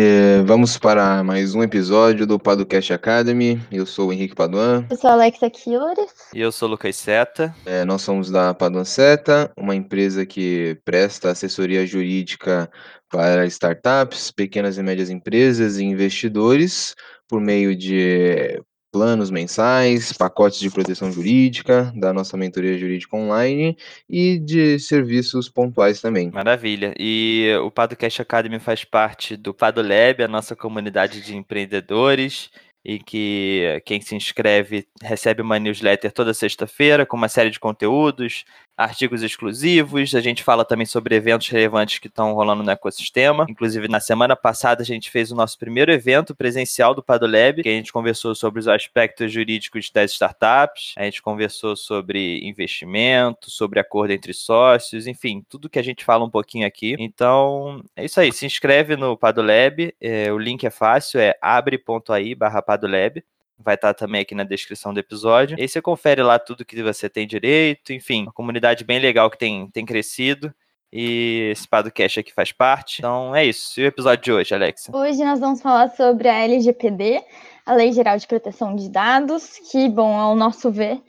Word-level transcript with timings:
É, 0.00 0.42
vamos 0.44 0.78
para 0.78 1.24
mais 1.24 1.56
um 1.56 1.62
episódio 1.64 2.24
do 2.24 2.38
Padocast 2.38 2.92
Academy. 2.92 3.60
Eu 3.68 3.84
sou 3.84 4.10
o 4.10 4.12
Henrique 4.12 4.32
Paduan. 4.32 4.86
Eu 4.88 4.96
sou 4.96 5.10
a 5.10 5.14
Alexa 5.14 5.50
Killores. 5.50 6.12
E 6.32 6.40
eu 6.40 6.52
sou 6.52 6.68
o 6.68 6.70
Lucas 6.70 6.94
Seta. 6.94 7.52
É, 7.66 7.84
nós 7.84 8.02
somos 8.02 8.30
da 8.30 8.54
Paduan 8.54 8.84
Seta, 8.84 9.50
uma 9.58 9.74
empresa 9.74 10.24
que 10.24 10.78
presta 10.84 11.32
assessoria 11.32 11.84
jurídica 11.84 12.70
para 13.10 13.44
startups, 13.46 14.30
pequenas 14.30 14.78
e 14.78 14.84
médias 14.84 15.10
empresas 15.10 15.78
e 15.78 15.84
investidores 15.84 16.94
por 17.28 17.40
meio 17.40 17.74
de 17.74 18.62
planos 18.90 19.30
mensais, 19.30 20.12
pacotes 20.12 20.58
de 20.58 20.70
proteção 20.70 21.12
jurídica, 21.12 21.92
da 21.94 22.12
nossa 22.12 22.36
mentoria 22.36 22.78
jurídica 22.78 23.16
online 23.16 23.76
e 24.08 24.38
de 24.38 24.78
serviços 24.78 25.48
pontuais 25.48 26.00
também. 26.00 26.30
Maravilha. 26.30 26.94
E 26.98 27.52
o 27.62 27.70
Padocast 27.70 28.22
Academy 28.22 28.58
faz 28.58 28.84
parte 28.84 29.36
do 29.36 29.52
Padolab, 29.52 30.22
a 30.22 30.28
nossa 30.28 30.56
comunidade 30.56 31.20
de 31.20 31.36
empreendedores 31.36 32.50
e 32.84 32.98
que 32.98 33.82
quem 33.84 34.00
se 34.00 34.14
inscreve 34.14 34.86
recebe 35.02 35.42
uma 35.42 35.58
newsletter 35.58 36.12
toda 36.12 36.32
sexta-feira 36.32 37.04
com 37.04 37.16
uma 37.16 37.28
série 37.28 37.50
de 37.50 37.60
conteúdos, 37.60 38.44
artigos 38.78 39.24
exclusivos. 39.24 40.14
A 40.14 40.20
gente 40.20 40.44
fala 40.44 40.64
também 40.64 40.86
sobre 40.86 41.16
eventos 41.16 41.48
relevantes 41.48 41.98
que 41.98 42.06
estão 42.06 42.32
rolando 42.32 42.62
no 42.62 42.70
ecossistema. 42.70 43.44
Inclusive, 43.48 43.88
na 43.88 43.98
semana 43.98 44.36
passada, 44.36 44.82
a 44.82 44.86
gente 44.86 45.10
fez 45.10 45.32
o 45.32 45.34
nosso 45.34 45.58
primeiro 45.58 45.92
evento 45.92 46.34
presencial 46.34 46.94
do 46.94 47.02
Padolab, 47.02 47.62
que 47.62 47.68
a 47.68 47.72
gente 47.72 47.92
conversou 47.92 48.36
sobre 48.36 48.60
os 48.60 48.68
aspectos 48.68 49.32
jurídicos 49.32 49.90
das 49.90 50.12
startups, 50.12 50.94
a 50.96 51.02
gente 51.04 51.20
conversou 51.20 51.74
sobre 51.74 52.38
investimento, 52.46 53.50
sobre 53.50 53.80
acordo 53.80 54.12
entre 54.12 54.32
sócios, 54.32 55.08
enfim, 55.08 55.44
tudo 55.48 55.68
que 55.68 55.78
a 55.78 55.82
gente 55.82 56.04
fala 56.04 56.24
um 56.24 56.30
pouquinho 56.30 56.66
aqui. 56.66 56.94
Então, 57.00 57.82
é 57.96 58.04
isso 58.04 58.20
aí. 58.20 58.32
Se 58.32 58.46
inscreve 58.46 58.96
no 58.96 59.16
Padolab. 59.16 59.92
É, 60.00 60.32
o 60.32 60.38
link 60.38 60.64
é 60.64 60.70
fácil, 60.70 61.18
é 61.18 61.34
abre.ai 61.42 62.34
barra 62.36 62.62
Padolab 62.78 63.22
vai 63.58 63.74
estar 63.74 63.92
também 63.92 64.20
aqui 64.20 64.34
na 64.34 64.44
descrição 64.44 64.94
do 64.94 65.00
episódio. 65.00 65.58
E 65.58 65.62
aí 65.62 65.68
você 65.68 65.82
confere 65.82 66.22
lá 66.22 66.38
tudo 66.38 66.64
que 66.64 66.80
você 66.82 67.08
tem 67.08 67.26
direito, 67.26 67.92
enfim, 67.92 68.22
uma 68.22 68.32
comunidade 68.32 68.84
bem 68.84 69.00
legal 69.00 69.28
que 69.30 69.38
tem, 69.38 69.68
tem 69.70 69.84
crescido. 69.84 70.54
E 70.90 71.50
esse 71.52 71.68
podcast 71.68 72.20
aqui 72.20 72.32
faz 72.32 72.50
parte. 72.52 73.00
Então 73.00 73.34
é 73.34 73.44
isso. 73.44 73.78
E 73.78 73.84
o 73.84 73.86
episódio 73.86 74.24
de 74.24 74.32
hoje, 74.32 74.54
Alexa? 74.54 74.96
Hoje 74.96 75.22
nós 75.22 75.38
vamos 75.38 75.60
falar 75.60 75.90
sobre 75.90 76.28
a 76.28 76.38
LGPD, 76.44 77.22
a 77.66 77.74
Lei 77.74 77.92
Geral 77.92 78.16
de 78.16 78.26
Proteção 78.26 78.74
de 78.74 78.88
Dados, 78.88 79.58
que, 79.70 79.88
bom, 79.88 80.14
ao 80.16 80.34
nosso 80.34 80.70
ver, 80.70 81.02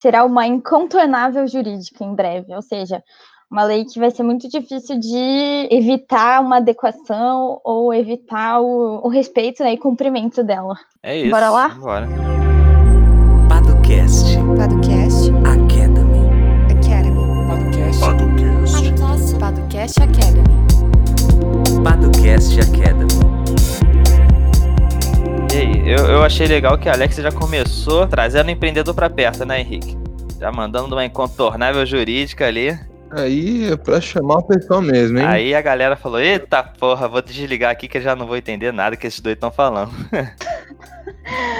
será 0.00 0.24
uma 0.24 0.46
incontornável 0.46 1.46
jurídica 1.48 2.04
em 2.04 2.14
breve. 2.14 2.54
Ou 2.54 2.62
seja, 2.62 3.02
uma 3.50 3.64
lei 3.64 3.84
que 3.84 3.98
vai 3.98 4.10
ser 4.10 4.22
muito 4.22 4.48
difícil 4.48 4.98
de 4.98 5.68
evitar 5.70 6.42
uma 6.42 6.56
adequação 6.56 7.60
ou 7.64 7.94
evitar 7.94 8.60
o, 8.60 9.06
o 9.06 9.08
respeito 9.08 9.62
né, 9.62 9.74
e 9.74 9.78
cumprimento 9.78 10.42
dela. 10.42 10.74
É 11.02 11.16
isso. 11.16 11.30
Bora 11.30 11.50
lá? 11.50 11.68
Bora. 11.68 12.08
Padocast. 13.48 14.36
Podcast. 14.56 15.30
Academy. 15.46 16.26
Academy. 16.72 17.20
Podcast. 17.48 18.00
Podcast. 18.00 19.38
Podcast 19.38 20.02
Academy. 20.02 20.56
Padocast 21.84 22.60
Academy. 22.60 23.06
E 25.52 25.56
aí, 25.56 25.88
eu, 25.88 26.04
eu 26.06 26.22
achei 26.24 26.48
legal 26.48 26.76
que 26.76 26.88
a 26.88 26.92
Alexa 26.92 27.22
já 27.22 27.30
começou 27.30 28.08
trazendo 28.08 28.48
o 28.48 28.50
empreendedor 28.50 28.92
pra 28.92 29.08
perto, 29.08 29.46
né, 29.46 29.60
Henrique? 29.60 29.96
Já 30.38 30.50
mandando 30.50 30.96
uma 30.96 31.04
incontornável 31.04 31.86
jurídica 31.86 32.44
ali. 32.46 32.76
Aí 33.10 33.70
é 33.70 33.76
pra 33.76 34.00
chamar 34.00 34.38
o 34.38 34.42
pessoal 34.42 34.82
mesmo, 34.82 35.18
hein? 35.18 35.26
Aí 35.26 35.54
a 35.54 35.60
galera 35.60 35.96
falou: 35.96 36.20
Eita 36.20 36.62
porra, 36.62 37.08
vou 37.08 37.22
desligar 37.22 37.70
aqui 37.70 37.86
que 37.86 37.98
eu 37.98 38.02
já 38.02 38.16
não 38.16 38.26
vou 38.26 38.36
entender 38.36 38.72
nada 38.72 38.96
que 38.96 39.06
esses 39.06 39.20
dois 39.20 39.34
estão 39.34 39.50
falando. 39.50 39.92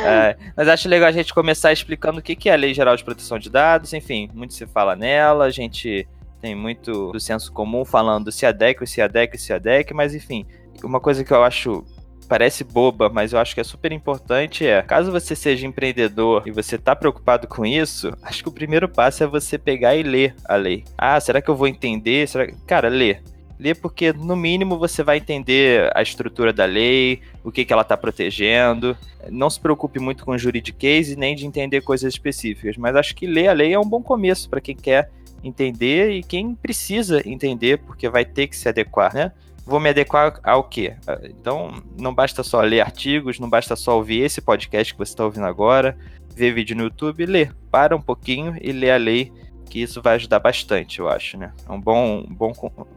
É, 0.05 0.36
mas 0.56 0.69
acho 0.69 0.89
legal 0.89 1.08
a 1.08 1.12
gente 1.12 1.34
começar 1.34 1.72
explicando 1.72 2.20
o 2.20 2.22
que 2.22 2.36
que 2.36 2.48
é 2.48 2.52
a 2.52 2.56
Lei 2.56 2.72
Geral 2.72 2.94
de 2.94 3.02
Proteção 3.02 3.36
de 3.39 3.50
Dados, 3.50 3.92
enfim, 3.92 4.30
muito 4.33 4.55
se 4.55 4.64
fala 4.64 4.95
nela, 4.95 5.45
a 5.46 5.51
gente 5.51 6.06
tem 6.40 6.55
muito 6.55 7.11
do 7.11 7.18
senso 7.18 7.52
comum 7.52 7.85
falando 7.85 8.30
se 8.30 8.46
adequa, 8.46 8.86
se 8.86 9.02
adequa, 9.02 9.36
se 9.36 9.52
adequa, 9.52 9.95
mas 9.96 10.14
enfim, 10.14 10.46
uma 10.85 11.01
coisa 11.01 11.24
que 11.24 11.33
eu 11.33 11.42
acho 11.42 11.85
parece 12.27 12.64
boba, 12.64 13.09
mas 13.09 13.33
eu 13.33 13.39
acho 13.39 13.55
que 13.55 13.61
é 13.61 13.64
super 13.64 13.92
importante 13.92 14.67
é, 14.67 14.83
caso 14.83 15.13
você 15.13 15.35
seja 15.35 15.67
empreendedor 15.67 16.42
e 16.47 16.51
você 16.51 16.77
tá 16.77 16.95
preocupado 16.95 17.47
com 17.47 17.64
isso, 17.64 18.13
acho 18.23 18.42
que 18.42 18.48
o 18.48 18.53
primeiro 18.53 18.89
passo 18.89 19.25
é 19.25 19.27
você 19.27 19.57
pegar 19.57 19.95
e 19.97 20.03
ler 20.03 20.35
a 20.45 20.57
lei. 20.57 20.85
Ah, 20.97 21.19
será 21.20 21.41
que 21.41 21.48
eu 21.48 21.57
vou 21.57 21.69
entender? 21.69 22.29
Será... 22.29 22.47
Cara, 22.67 22.89
lê. 22.89 23.19
Lê 23.59 23.75
porque, 23.75 24.13
no 24.13 24.36
mínimo, 24.36 24.79
você 24.79 25.03
vai 25.03 25.17
entender 25.17 25.91
a 25.95 26.03
estrutura 26.03 26.53
da 26.53 26.67
lei, 26.67 27.23
o 27.42 27.51
que, 27.51 27.65
que 27.65 27.73
ela 27.73 27.83
está 27.83 27.97
protegendo. 27.97 28.97
Não 29.31 29.48
se 29.48 29.59
preocupe 29.59 29.98
muito 29.98 30.25
com 30.25 30.36
juridiquês 30.36 31.17
nem 31.17 31.35
de 31.35 31.47
entender 31.47 31.81
coisas 31.81 32.13
específicas, 32.13 32.77
mas 32.77 32.95
acho 32.95 33.15
que 33.17 33.27
ler 33.27 33.48
a 33.48 33.53
lei 33.53 33.73
é 33.73 33.79
um 33.79 33.89
bom 33.89 34.03
começo 34.03 34.51
para 34.51 34.61
quem 34.61 34.77
quer 34.77 35.11
entender 35.42 36.11
e 36.11 36.23
quem 36.23 36.55
precisa 36.55 37.27
entender, 37.27 37.79
porque 37.79 38.09
vai 38.09 38.25
ter 38.25 38.47
que 38.48 38.57
se 38.57 38.69
adequar, 38.69 39.15
né? 39.15 39.33
Vou 39.67 39.81
me 39.81 39.89
adequar 39.89 40.39
ao 40.45 40.63
quê? 40.63 40.95
Então, 41.25 41.83
não 41.99 42.15
basta 42.15 42.45
só 42.45 42.61
ler 42.61 42.81
artigos, 42.81 43.41
não 43.41 43.51
basta 43.51 43.75
só 43.75 43.97
ouvir 43.97 44.21
esse 44.21 44.41
podcast 44.41 44.95
que 44.95 44.99
você 44.99 45.11
está 45.11 45.25
ouvindo 45.25 45.45
agora, 45.45 45.99
ver 46.33 46.55
vídeo 46.55 46.77
no 46.77 46.85
YouTube, 46.85 47.27
ler. 47.27 47.53
Para 47.69 47.97
um 47.97 48.01
pouquinho 48.01 48.57
e 48.61 48.71
lê 48.71 48.93
a 48.93 48.97
lei 48.97 49.33
que 49.69 49.83
isso 49.83 50.01
vai 50.01 50.15
ajudar 50.15 50.39
bastante, 50.39 51.01
eu 51.01 51.09
acho, 51.09 51.37
né? 51.37 51.53
É 51.69 51.73
um 51.73 51.81
bom, 51.81 52.21
um 52.21 52.35
bom 52.35 52.53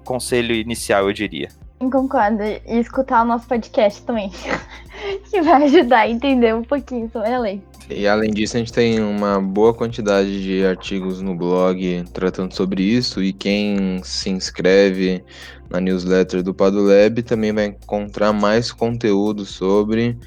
conselho 0.05 0.53
inicial, 0.53 1.07
eu 1.07 1.13
diria. 1.13 1.49
Concordo. 1.79 2.43
E 2.43 2.79
escutar 2.79 3.23
o 3.23 3.25
nosso 3.25 3.47
podcast 3.47 4.03
também. 4.03 4.31
que 5.29 5.41
vai 5.41 5.63
ajudar 5.63 6.01
a 6.01 6.09
entender 6.09 6.53
um 6.53 6.63
pouquinho 6.63 7.09
sobre 7.09 7.33
a 7.33 7.39
lei. 7.39 7.63
E 7.89 8.07
além 8.07 8.31
disso, 8.31 8.55
a 8.55 8.59
gente 8.59 8.71
tem 8.71 8.99
uma 9.01 9.41
boa 9.41 9.73
quantidade 9.73 10.43
de 10.43 10.63
artigos 10.65 11.21
no 11.21 11.35
blog 11.35 12.03
tratando 12.13 12.53
sobre 12.53 12.83
isso. 12.83 13.21
E 13.23 13.33
quem 13.33 13.99
se 14.03 14.29
inscreve 14.29 15.23
na 15.69 15.79
newsletter 15.81 16.43
do 16.43 16.53
Padolab 16.53 17.21
também 17.23 17.51
vai 17.51 17.65
encontrar 17.67 18.31
mais 18.31 18.71
conteúdo 18.71 19.43
sobre. 19.45 20.17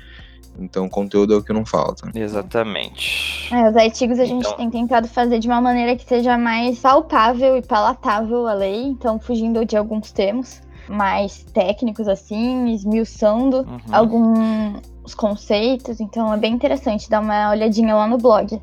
Então, 0.59 0.89
conteúdo 0.89 1.33
é 1.33 1.37
o 1.37 1.43
que 1.43 1.53
não 1.53 1.65
falta. 1.65 2.11
Exatamente. 2.15 3.49
É, 3.55 3.71
os 3.71 3.77
artigos 3.77 4.19
a 4.19 4.25
gente 4.25 4.41
Então- 4.47 4.57
tem 4.57 4.69
tentado 4.71 5.09
fazer 5.09 5.39
de 5.39 5.47
uma 5.49 5.61
maneira 5.61 5.97
que 5.97 6.05
seja 6.05 6.37
mais 6.37 6.79
palpável 6.81 7.57
e 7.57 7.63
palatável 7.63 8.47
a 8.47 8.53
lei, 8.55 8.83
então 8.83 9.19
fugindo 9.19 9.65
de 9.65 9.77
alguns 9.77 10.13
termos 10.13 10.61
mais 10.89 11.43
técnicos 11.55 12.07
assim, 12.07 12.71
esmiuçando 12.75 13.59
Uhum. 13.59 13.79
Alguns 15.03 15.15
conceitos, 15.15 16.01
então 16.01 16.33
é 16.33 16.37
bem 16.37 16.55
interessante 16.55 17.11
dar 17.11 17.21
uma 17.21 17.51
olhadinha 17.51 17.95
lá 17.95 18.07
no 18.07 18.17
blog. 18.17 18.61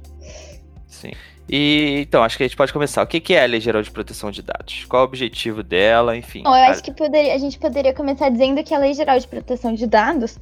Sim. 0.87 1.11
E 1.47 2.01
então, 2.01 2.23
acho 2.23 2.37
que 2.37 2.43
a 2.43 2.47
gente 2.47 2.55
pode 2.55 2.71
começar. 2.71 3.03
O 3.03 3.07
que 3.07 3.19
que 3.19 3.33
é 3.33 3.43
a 3.43 3.47
Lei 3.47 3.59
Geral 3.59 3.81
de 3.81 3.91
Proteção 3.91 4.31
de 4.31 4.41
Dados? 4.41 4.85
Qual 4.85 5.01
o 5.01 5.05
objetivo 5.05 5.63
dela? 5.63 6.15
Enfim. 6.15 6.43
Bom, 6.43 6.55
eu 6.55 6.71
acho 6.71 6.83
que 6.83 6.91
poderia, 6.91 7.33
a 7.33 7.37
gente 7.37 7.57
poderia 7.57 7.93
começar 7.93 8.29
dizendo 8.29 8.63
que 8.63 8.73
a 8.73 8.77
Lei 8.77 8.93
Geral 8.93 9.19
de 9.19 9.27
Proteção 9.27 9.73
de 9.73 9.87
Dados, 9.87 10.37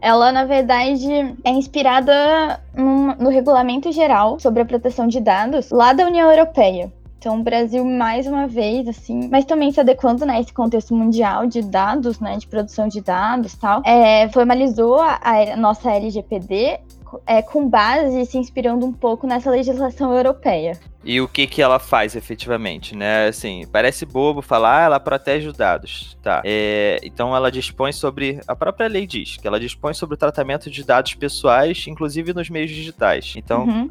ela 0.00 0.32
na 0.32 0.44
verdade 0.44 1.08
é 1.44 1.50
inspirada 1.50 2.60
no 2.74 3.28
Regulamento 3.28 3.92
Geral 3.92 4.40
sobre 4.40 4.62
a 4.62 4.64
Proteção 4.64 5.06
de 5.06 5.20
Dados 5.20 5.70
lá 5.70 5.92
da 5.92 6.04
União 6.04 6.28
Europeia. 6.30 6.92
Então, 7.20 7.38
o 7.38 7.42
Brasil, 7.42 7.84
mais 7.84 8.26
uma 8.26 8.46
vez, 8.46 8.88
assim, 8.88 9.28
mas 9.30 9.44
também 9.44 9.70
se 9.70 9.78
adequando 9.78 10.24
né, 10.24 10.38
a 10.38 10.40
esse 10.40 10.54
contexto 10.54 10.94
mundial 10.94 11.46
de 11.46 11.60
dados, 11.60 12.18
né, 12.18 12.38
de 12.38 12.46
produção 12.46 12.88
de 12.88 13.02
dados 13.02 13.52
e 13.52 13.58
tal, 13.58 13.82
é, 13.84 14.26
formalizou 14.30 14.98
a, 14.98 15.20
a 15.22 15.54
nossa 15.54 15.92
LGPD 15.92 16.80
é, 17.26 17.42
com 17.42 17.68
base 17.68 18.24
se 18.24 18.38
inspirando 18.38 18.86
um 18.86 18.92
pouco 18.92 19.26
nessa 19.26 19.50
legislação 19.50 20.14
europeia. 20.16 20.80
E 21.04 21.20
o 21.20 21.28
que 21.28 21.46
que 21.46 21.60
ela 21.60 21.78
faz 21.78 22.14
efetivamente, 22.14 22.96
né? 22.96 23.28
Assim, 23.28 23.66
parece 23.70 24.06
bobo 24.06 24.40
falar, 24.40 24.82
ah, 24.82 24.84
ela 24.84 25.00
protege 25.00 25.48
os 25.48 25.56
dados, 25.56 26.16
tá? 26.22 26.42
É, 26.44 27.00
então 27.02 27.34
ela 27.34 27.50
dispõe 27.50 27.92
sobre, 27.92 28.40
a 28.46 28.54
própria 28.54 28.86
lei 28.86 29.06
diz 29.06 29.36
que 29.36 29.46
ela 29.46 29.58
dispõe 29.58 29.92
sobre 29.92 30.14
o 30.14 30.18
tratamento 30.18 30.70
de 30.70 30.84
dados 30.84 31.14
pessoais, 31.14 31.86
inclusive 31.86 32.32
nos 32.32 32.48
meios 32.48 32.70
digitais. 32.70 33.34
Então, 33.36 33.64
Uhum. 33.64 33.88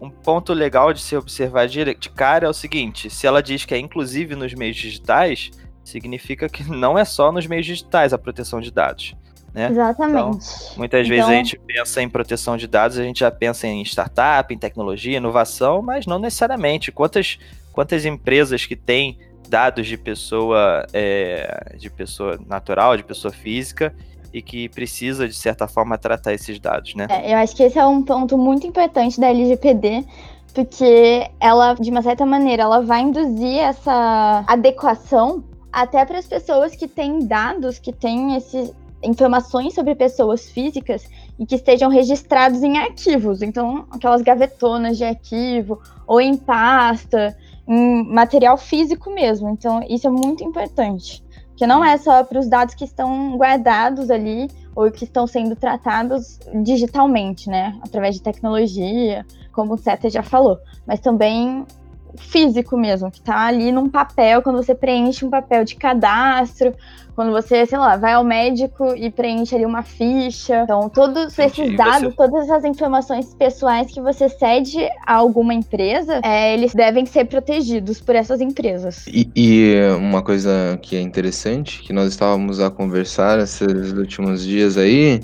Um 0.00 0.10
ponto 0.10 0.52
legal 0.52 0.92
de 0.92 1.00
se 1.00 1.16
observar 1.16 1.66
de, 1.66 1.94
de 1.94 2.10
cara 2.10 2.46
é 2.46 2.48
o 2.48 2.54
seguinte: 2.54 3.10
se 3.10 3.26
ela 3.26 3.42
diz 3.42 3.64
que 3.64 3.74
é 3.74 3.78
inclusive 3.78 4.34
nos 4.34 4.54
meios 4.54 4.76
digitais, 4.76 5.50
significa 5.84 6.48
que 6.48 6.62
não 6.70 6.98
é 6.98 7.04
só 7.04 7.32
nos 7.32 7.46
meios 7.46 7.66
digitais 7.66 8.12
a 8.12 8.18
proteção 8.18 8.60
de 8.60 8.70
dados. 8.70 9.14
Né? 9.52 9.68
Exatamente. 9.70 10.46
Muitas 10.76 11.08
vezes 11.08 11.24
Então- 11.24 11.34
a 11.34 11.36
gente 11.36 11.58
pensa 11.58 12.02
em 12.02 12.08
proteção 12.08 12.56
de 12.56 12.66
dados, 12.66 12.98
a 12.98 13.02
gente 13.02 13.20
já 13.20 13.30
pensa 13.30 13.66
em 13.66 13.82
startup, 13.82 14.52
em 14.52 14.58
tecnologia, 14.58 15.16
inovação, 15.16 15.82
mas 15.82 16.06
não 16.06 16.18
necessariamente. 16.18 16.92
Quantas, 16.92 17.38
quantas 17.72 18.04
empresas 18.04 18.66
que 18.66 18.76
têm 18.76 19.18
dados 19.48 19.86
de 19.86 19.96
pessoa, 19.96 20.86
é, 20.92 21.74
de 21.78 21.88
pessoa 21.88 22.38
natural, 22.46 22.96
de 22.96 23.02
pessoa 23.02 23.32
física, 23.32 23.94
e 24.32 24.42
que 24.42 24.68
precisa, 24.68 25.26
de 25.26 25.34
certa 25.34 25.66
forma, 25.66 25.96
tratar 25.96 26.34
esses 26.34 26.58
dados, 26.58 26.94
né? 26.94 27.06
É, 27.08 27.32
eu 27.32 27.38
acho 27.38 27.54
que 27.56 27.62
esse 27.62 27.78
é 27.78 27.86
um 27.86 28.02
ponto 28.02 28.36
muito 28.36 28.66
importante 28.66 29.18
da 29.20 29.28
LGPD, 29.28 30.04
porque 30.54 31.30
ela, 31.40 31.74
de 31.74 31.90
uma 31.90 32.02
certa 32.02 32.26
maneira, 32.26 32.64
ela 32.64 32.80
vai 32.80 33.02
induzir 33.02 33.58
essa 33.58 34.44
adequação 34.46 35.44
até 35.72 36.04
para 36.04 36.18
as 36.18 36.26
pessoas 36.26 36.74
que 36.74 36.88
têm 36.88 37.26
dados, 37.26 37.78
que 37.78 37.92
têm 37.92 38.36
esse, 38.36 38.72
informações 39.02 39.74
sobre 39.74 39.94
pessoas 39.94 40.50
físicas 40.50 41.04
e 41.38 41.46
que 41.46 41.54
estejam 41.54 41.88
registrados 41.88 42.62
em 42.62 42.78
arquivos. 42.78 43.42
Então, 43.42 43.86
aquelas 43.90 44.22
gavetonas 44.22 44.96
de 44.96 45.04
arquivo, 45.04 45.80
ou 46.06 46.20
em 46.20 46.36
pasta, 46.36 47.36
em 47.66 48.04
material 48.04 48.56
físico 48.56 49.12
mesmo. 49.12 49.50
Então, 49.50 49.84
isso 49.88 50.06
é 50.06 50.10
muito 50.10 50.42
importante. 50.42 51.22
Que 51.58 51.66
não 51.66 51.84
é 51.84 51.98
só 51.98 52.22
para 52.22 52.38
os 52.38 52.48
dados 52.48 52.76
que 52.76 52.84
estão 52.84 53.36
guardados 53.36 54.10
ali 54.10 54.48
ou 54.76 54.88
que 54.92 55.02
estão 55.02 55.26
sendo 55.26 55.56
tratados 55.56 56.38
digitalmente, 56.62 57.50
né? 57.50 57.76
Através 57.82 58.14
de 58.14 58.22
tecnologia, 58.22 59.26
como 59.52 59.74
o 59.74 59.76
Seta 59.76 60.08
já 60.08 60.22
falou, 60.22 60.56
mas 60.86 61.00
também 61.00 61.66
físico 62.16 62.76
mesmo, 62.76 63.10
que 63.10 63.20
tá 63.20 63.46
ali 63.46 63.70
num 63.72 63.88
papel, 63.88 64.42
quando 64.42 64.56
você 64.56 64.74
preenche 64.74 65.24
um 65.24 65.30
papel 65.30 65.64
de 65.64 65.76
cadastro, 65.76 66.74
quando 67.14 67.32
você, 67.32 67.66
sei 67.66 67.76
lá, 67.78 67.96
vai 67.96 68.12
ao 68.12 68.22
médico 68.22 68.94
e 68.94 69.10
preenche 69.10 69.54
ali 69.54 69.66
uma 69.66 69.82
ficha. 69.82 70.62
Então, 70.62 70.88
todos 70.88 71.36
Entendi. 71.36 71.62
esses 71.62 71.76
dados, 71.76 72.10
você- 72.10 72.16
todas 72.16 72.44
essas 72.48 72.64
informações 72.64 73.34
pessoais 73.34 73.92
que 73.92 74.00
você 74.00 74.28
cede 74.28 74.78
a 75.04 75.14
alguma 75.14 75.52
empresa, 75.52 76.20
é, 76.24 76.54
eles 76.54 76.72
devem 76.74 77.04
ser 77.06 77.24
protegidos 77.24 78.00
por 78.00 78.14
essas 78.14 78.40
empresas. 78.40 79.04
E, 79.08 79.28
e 79.34 79.74
uma 79.96 80.22
coisa 80.22 80.78
que 80.80 80.94
é 80.94 81.00
interessante, 81.00 81.82
que 81.82 81.92
nós 81.92 82.08
estávamos 82.08 82.60
a 82.60 82.70
conversar 82.70 83.40
esses 83.40 83.92
últimos 83.92 84.44
dias 84.44 84.76
aí, 84.76 85.20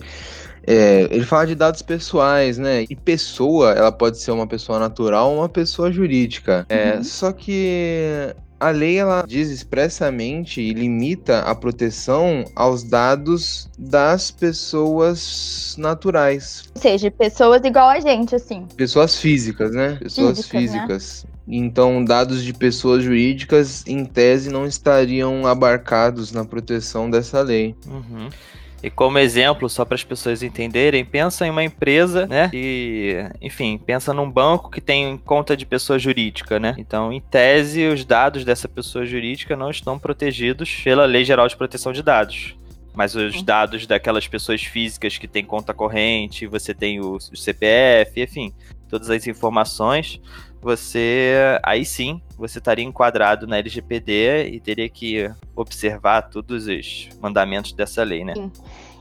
é, 0.67 1.09
ele 1.11 1.25
fala 1.25 1.47
de 1.47 1.55
dados 1.55 1.83
pessoais, 1.83 2.59
né? 2.59 2.85
E 2.89 2.97
pessoa, 2.97 3.73
ela 3.73 3.93
pode 3.93 4.19
ser 4.19 4.31
uma 4.31 4.47
pessoa 4.47 4.79
natural 4.79 5.31
ou 5.31 5.39
uma 5.39 5.49
pessoa 5.49 5.91
jurídica. 5.93 6.67
É, 6.69 6.95
Uhum. 6.95 7.05
Só 7.05 7.33
que 7.33 8.35
a 8.61 8.71
lei 8.71 8.99
ela 8.99 9.25
diz 9.27 9.51
expressamente 9.51 10.61
e 10.61 10.73
limita 10.73 11.41
a 11.41 11.55
proteção 11.55 12.45
aos 12.55 12.83
dados 12.83 13.69
das 13.79 14.31
pessoas 14.31 15.75
naturais, 15.79 16.65
Ou 16.75 16.81
seja, 16.81 17.11
pessoas 17.11 17.63
igual 17.65 17.89
a 17.89 18.01
gente, 18.01 18.35
assim. 18.35 18.67
pessoas 18.77 19.19
físicas, 19.19 19.73
né? 19.73 19.97
Pessoas 20.01 20.47
Físicas, 20.47 20.53
né? 20.53 20.61
físicas. 20.61 21.27
Então, 21.47 22.03
dados 22.03 22.43
de 22.43 22.55
pessoas 22.55 23.03
jurídicas, 23.03 23.85
em 23.87 24.05
tese, 24.05 24.49
não 24.51 24.67
estariam 24.67 25.47
abarcados 25.47 26.33
na 26.33 26.45
proteção 26.45 27.11
dessa 27.11 27.43
lei. 27.43 27.75
Uhum. 27.87 28.31
E 28.85 28.91
como 28.91 29.19
exemplo, 29.19 29.67
só 29.67 29.83
para 29.83 29.95
as 29.95 30.05
pessoas 30.05 30.43
entenderem, 30.43 31.07
pensa 31.07 31.47
em 31.47 31.51
uma 31.51 31.65
empresa, 31.65 32.27
né? 32.27 32.51
E, 32.53 33.17
enfim, 33.41 33.79
pensa 33.79 34.13
num 34.13 34.31
banco 34.31 34.71
que 34.71 34.79
tem 34.79 35.17
conta 35.17 35.57
de 35.57 35.65
pessoa 35.65 35.99
jurídica, 35.99 36.61
né? 36.61 36.75
Então, 36.77 37.11
em 37.11 37.19
tese, 37.19 37.87
os 37.87 38.05
dados 38.05 38.45
dessa 38.45 38.69
pessoa 38.69 39.07
jurídica 39.07 39.57
não 39.57 39.71
estão 39.71 39.99
protegidos 39.99 40.83
pela 40.85 41.07
Lei 41.07 41.25
Geral 41.25 41.49
de 41.49 41.57
Proteção 41.57 41.95
de 41.95 42.03
Dados. 42.03 42.57
Mas 42.93 43.15
os 43.15 43.43
dados 43.43 43.87
daquelas 43.87 44.29
pessoas 44.29 44.63
físicas 44.63 45.17
que 45.17 45.27
têm 45.27 45.47
conta 45.47 45.73
corrente, 45.73 46.47
você 46.47 46.75
tem 46.75 47.01
o, 47.01 47.17
o 47.17 47.37
CPF, 47.37 48.23
enfim, 48.23 48.53
todas 48.89 49.11
as 49.11 49.27
informações, 49.27 50.21
você 50.61 51.59
aí 51.63 51.85
sim 51.85 52.23
você 52.39 52.59
estaria 52.59 52.85
enquadrado 52.85 53.47
na 53.47 53.59
LGPD 53.59 54.49
e 54.53 54.61
teria 54.61 54.89
que 54.89 55.31
observar 55.55 56.23
todos 56.23 56.67
os 56.67 57.09
mandamentos 57.21 57.73
dessa 57.73 58.03
lei, 58.03 58.25
né? 58.25 58.35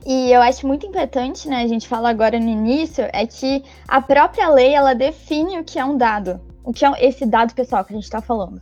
E 0.06 0.31
eu 0.31 0.41
acho 0.41 0.68
muito 0.68 0.85
importante, 0.85 1.47
né, 1.47 1.63
a 1.63 1.68
gente 1.68 1.88
fala 1.88 2.09
agora 2.09 2.38
no 2.38 2.50
início, 2.50 3.07
é 3.13 3.25
que 3.25 3.63
a 3.88 4.01
própria 4.01 4.50
lei, 4.50 4.74
ela 4.74 4.94
define 4.94 5.57
o 5.57 5.63
que 5.63 5.80
é 5.80 5.85
um 5.85 5.97
dado. 5.97 6.41
O 6.63 6.74
que 6.74 6.85
é 6.85 6.91
esse 7.00 7.25
dado 7.25 7.53
pessoal 7.53 7.85
que 7.85 7.94
a 7.94 7.95
gente 7.95 8.09
tá 8.09 8.21
falando. 8.21 8.62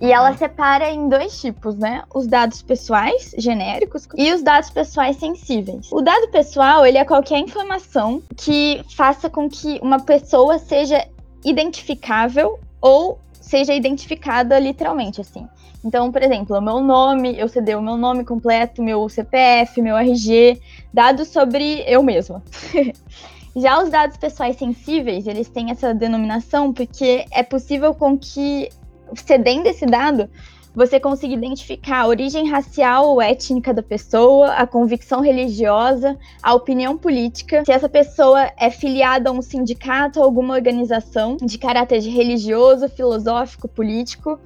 E 0.00 0.12
ela 0.12 0.36
separa 0.36 0.90
em 0.90 1.08
dois 1.08 1.40
tipos, 1.40 1.74
né? 1.76 2.02
Os 2.14 2.26
dados 2.26 2.62
pessoais, 2.62 3.34
genéricos, 3.36 4.08
e 4.16 4.32
os 4.32 4.42
dados 4.42 4.70
pessoais 4.70 5.16
sensíveis. 5.16 5.90
O 5.92 6.00
dado 6.00 6.28
pessoal, 6.28 6.86
ele 6.86 6.98
é 6.98 7.04
qualquer 7.04 7.38
informação 7.38 8.22
que 8.36 8.82
faça 8.96 9.28
com 9.28 9.48
que 9.48 9.78
uma 9.82 10.00
pessoa 10.00 10.58
seja 10.58 11.04
identificável 11.44 12.58
ou 12.80 13.18
seja 13.40 13.74
identificada 13.74 14.58
literalmente, 14.58 15.20
assim. 15.20 15.46
Então, 15.84 16.10
por 16.10 16.22
exemplo, 16.22 16.56
o 16.56 16.60
meu 16.60 16.80
nome, 16.80 17.38
eu 17.38 17.48
cedei 17.48 17.74
o 17.74 17.82
meu 17.82 17.96
nome 17.96 18.24
completo, 18.24 18.82
meu 18.82 19.08
CPF, 19.08 19.80
meu 19.80 19.96
RG, 19.96 20.60
dados 20.92 21.28
sobre 21.28 21.82
eu 21.86 22.02
mesma. 22.02 22.42
Já 23.56 23.82
os 23.82 23.88
dados 23.88 24.16
pessoais 24.16 24.56
sensíveis, 24.56 25.26
eles 25.26 25.48
têm 25.48 25.70
essa 25.70 25.94
denominação 25.94 26.72
porque 26.72 27.24
é 27.30 27.42
possível 27.42 27.94
com 27.94 28.18
que, 28.18 28.68
cedendo 29.14 29.66
esse 29.66 29.86
dado, 29.86 30.28
você 30.74 31.00
consiga 31.00 31.34
identificar 31.34 32.02
a 32.02 32.06
origem 32.06 32.48
racial 32.48 33.08
ou 33.08 33.20
étnica 33.20 33.74
da 33.74 33.82
pessoa, 33.82 34.52
a 34.52 34.66
convicção 34.66 35.20
religiosa, 35.20 36.16
a 36.40 36.54
opinião 36.54 36.96
política, 36.96 37.64
se 37.64 37.72
essa 37.72 37.88
pessoa 37.88 38.50
é 38.56 38.70
filiada 38.70 39.28
a 39.28 39.32
um 39.32 39.42
sindicato 39.42 40.20
ou 40.20 40.24
alguma 40.24 40.54
organização 40.54 41.36
de 41.36 41.58
caráter 41.58 42.00
religioso, 42.00 42.88
filosófico, 42.88 43.66
político. 43.66 44.38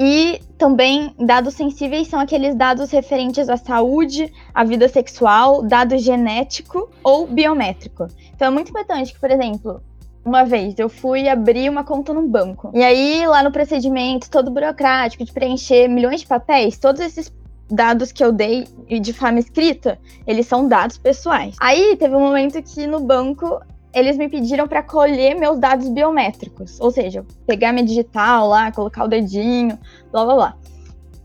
E 0.00 0.40
também 0.56 1.12
dados 1.18 1.54
sensíveis 1.54 2.06
são 2.06 2.20
aqueles 2.20 2.54
dados 2.54 2.90
referentes 2.92 3.48
à 3.48 3.56
saúde, 3.56 4.32
à 4.54 4.62
vida 4.62 4.88
sexual, 4.88 5.62
dado 5.62 5.98
genético 5.98 6.88
ou 7.02 7.26
biométrico. 7.26 8.06
Então 8.32 8.46
é 8.46 8.50
muito 8.50 8.70
importante 8.70 9.12
que, 9.12 9.18
por 9.18 9.30
exemplo, 9.30 9.82
uma 10.28 10.44
vez 10.44 10.78
eu 10.78 10.88
fui 10.88 11.28
abrir 11.28 11.70
uma 11.70 11.82
conta 11.82 12.12
num 12.12 12.28
banco. 12.28 12.70
E 12.74 12.82
aí, 12.82 13.26
lá 13.26 13.42
no 13.42 13.50
procedimento 13.50 14.30
todo 14.30 14.50
burocrático 14.50 15.24
de 15.24 15.32
preencher 15.32 15.88
milhões 15.88 16.20
de 16.20 16.26
papéis, 16.26 16.78
todos 16.78 17.00
esses 17.00 17.32
dados 17.70 18.12
que 18.12 18.22
eu 18.22 18.30
dei 18.30 18.66
de 19.00 19.12
forma 19.12 19.38
escrita, 19.38 19.98
eles 20.26 20.46
são 20.46 20.68
dados 20.68 20.98
pessoais. 20.98 21.56
Aí 21.60 21.96
teve 21.96 22.14
um 22.14 22.20
momento 22.20 22.62
que 22.62 22.86
no 22.86 23.00
banco 23.00 23.60
eles 23.92 24.16
me 24.18 24.28
pediram 24.28 24.68
para 24.68 24.82
colher 24.82 25.34
meus 25.34 25.58
dados 25.58 25.88
biométricos, 25.88 26.78
ou 26.78 26.90
seja, 26.90 27.24
pegar 27.46 27.72
minha 27.72 27.84
digital 27.84 28.48
lá, 28.48 28.70
colocar 28.70 29.04
o 29.04 29.08
dedinho, 29.08 29.78
blá 30.12 30.24
blá 30.24 30.34
blá. 30.34 30.56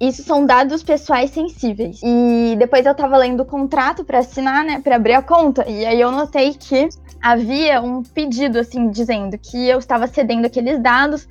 Isso 0.03 0.21
são 0.21 0.45
dados 0.45 0.83
pessoais 0.83 1.31
sensíveis. 1.31 2.01
E 2.03 2.57
depois 2.57 2.85
eu 2.85 2.93
tava 2.93 3.15
lendo 3.15 3.43
o 3.43 3.45
contrato 3.45 4.03
para 4.03 4.19
assinar, 4.19 4.65
né, 4.65 4.81
para 4.81 4.97
abrir 4.97 5.13
a 5.13 5.21
conta, 5.21 5.65
e 5.69 5.85
aí 5.85 6.01
eu 6.01 6.11
notei 6.11 6.53
que 6.53 6.89
havia 7.21 7.81
um 7.81 8.03
pedido 8.03 8.59
assim 8.59 8.89
dizendo 8.89 9.37
que 9.37 9.69
eu 9.69 9.79
estava 9.79 10.05
cedendo 10.05 10.45
aqueles 10.45 10.77
dados 10.81 11.25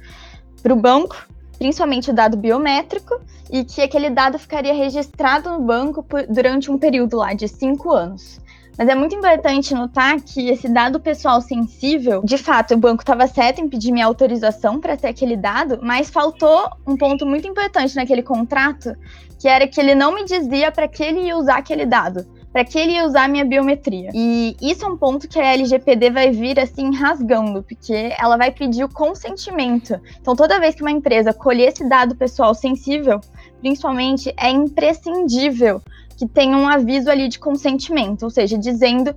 para 0.62 0.72
o 0.72 0.76
banco, 0.76 1.14
principalmente 1.58 2.10
o 2.10 2.14
dado 2.14 2.34
biométrico, 2.34 3.20
e 3.50 3.62
que 3.62 3.82
aquele 3.82 4.08
dado 4.08 4.38
ficaria 4.38 4.72
registrado 4.72 5.50
no 5.50 5.60
banco 5.60 6.02
por, 6.02 6.26
durante 6.26 6.70
um 6.70 6.78
período 6.78 7.18
lá 7.18 7.34
de 7.34 7.48
cinco 7.48 7.92
anos. 7.92 8.40
Mas 8.82 8.88
é 8.88 8.96
muito 8.96 9.14
importante 9.14 9.72
notar 9.74 10.20
que 10.20 10.48
esse 10.48 10.68
dado 10.68 10.98
pessoal 10.98 11.40
sensível, 11.40 12.20
de 12.24 12.36
fato, 12.36 12.74
o 12.74 12.76
banco 12.76 13.04
estava 13.04 13.28
certo 13.28 13.60
em 13.60 13.68
pedir 13.68 13.92
minha 13.92 14.04
autorização 14.04 14.80
para 14.80 14.96
ter 14.96 15.06
aquele 15.06 15.36
dado, 15.36 15.78
mas 15.80 16.10
faltou 16.10 16.68
um 16.84 16.96
ponto 16.96 17.24
muito 17.24 17.46
importante 17.46 17.94
naquele 17.94 18.24
contrato, 18.24 18.92
que 19.38 19.46
era 19.46 19.68
que 19.68 19.80
ele 19.80 19.94
não 19.94 20.12
me 20.12 20.24
dizia 20.24 20.72
para 20.72 20.88
que 20.88 21.00
ele 21.00 21.20
ia 21.20 21.36
usar 21.36 21.58
aquele 21.58 21.86
dado 21.86 22.26
para 22.52 22.64
que 22.64 22.78
ele 22.78 22.92
ia 22.92 23.06
usar 23.06 23.28
minha 23.30 23.46
biometria. 23.46 24.10
E 24.12 24.54
isso 24.60 24.84
é 24.84 24.88
um 24.88 24.96
ponto 24.96 25.26
que 25.26 25.40
a 25.40 25.54
LGPD 25.54 26.10
vai 26.10 26.30
vir 26.30 26.60
assim 26.60 26.94
rasgando, 26.94 27.62
porque 27.62 28.12
ela 28.18 28.36
vai 28.36 28.50
pedir 28.50 28.84
o 28.84 28.92
consentimento. 28.92 29.98
Então, 30.20 30.36
toda 30.36 30.60
vez 30.60 30.74
que 30.74 30.82
uma 30.82 30.90
empresa 30.90 31.32
colher 31.32 31.68
esse 31.68 31.88
dado 31.88 32.14
pessoal 32.14 32.54
sensível, 32.54 33.20
principalmente, 33.60 34.34
é 34.36 34.50
imprescindível 34.50 35.80
que 36.22 36.28
tenha 36.28 36.56
um 36.56 36.68
aviso 36.68 37.10
ali 37.10 37.26
de 37.26 37.36
consentimento, 37.36 38.22
ou 38.22 38.30
seja, 38.30 38.56
dizendo 38.56 39.12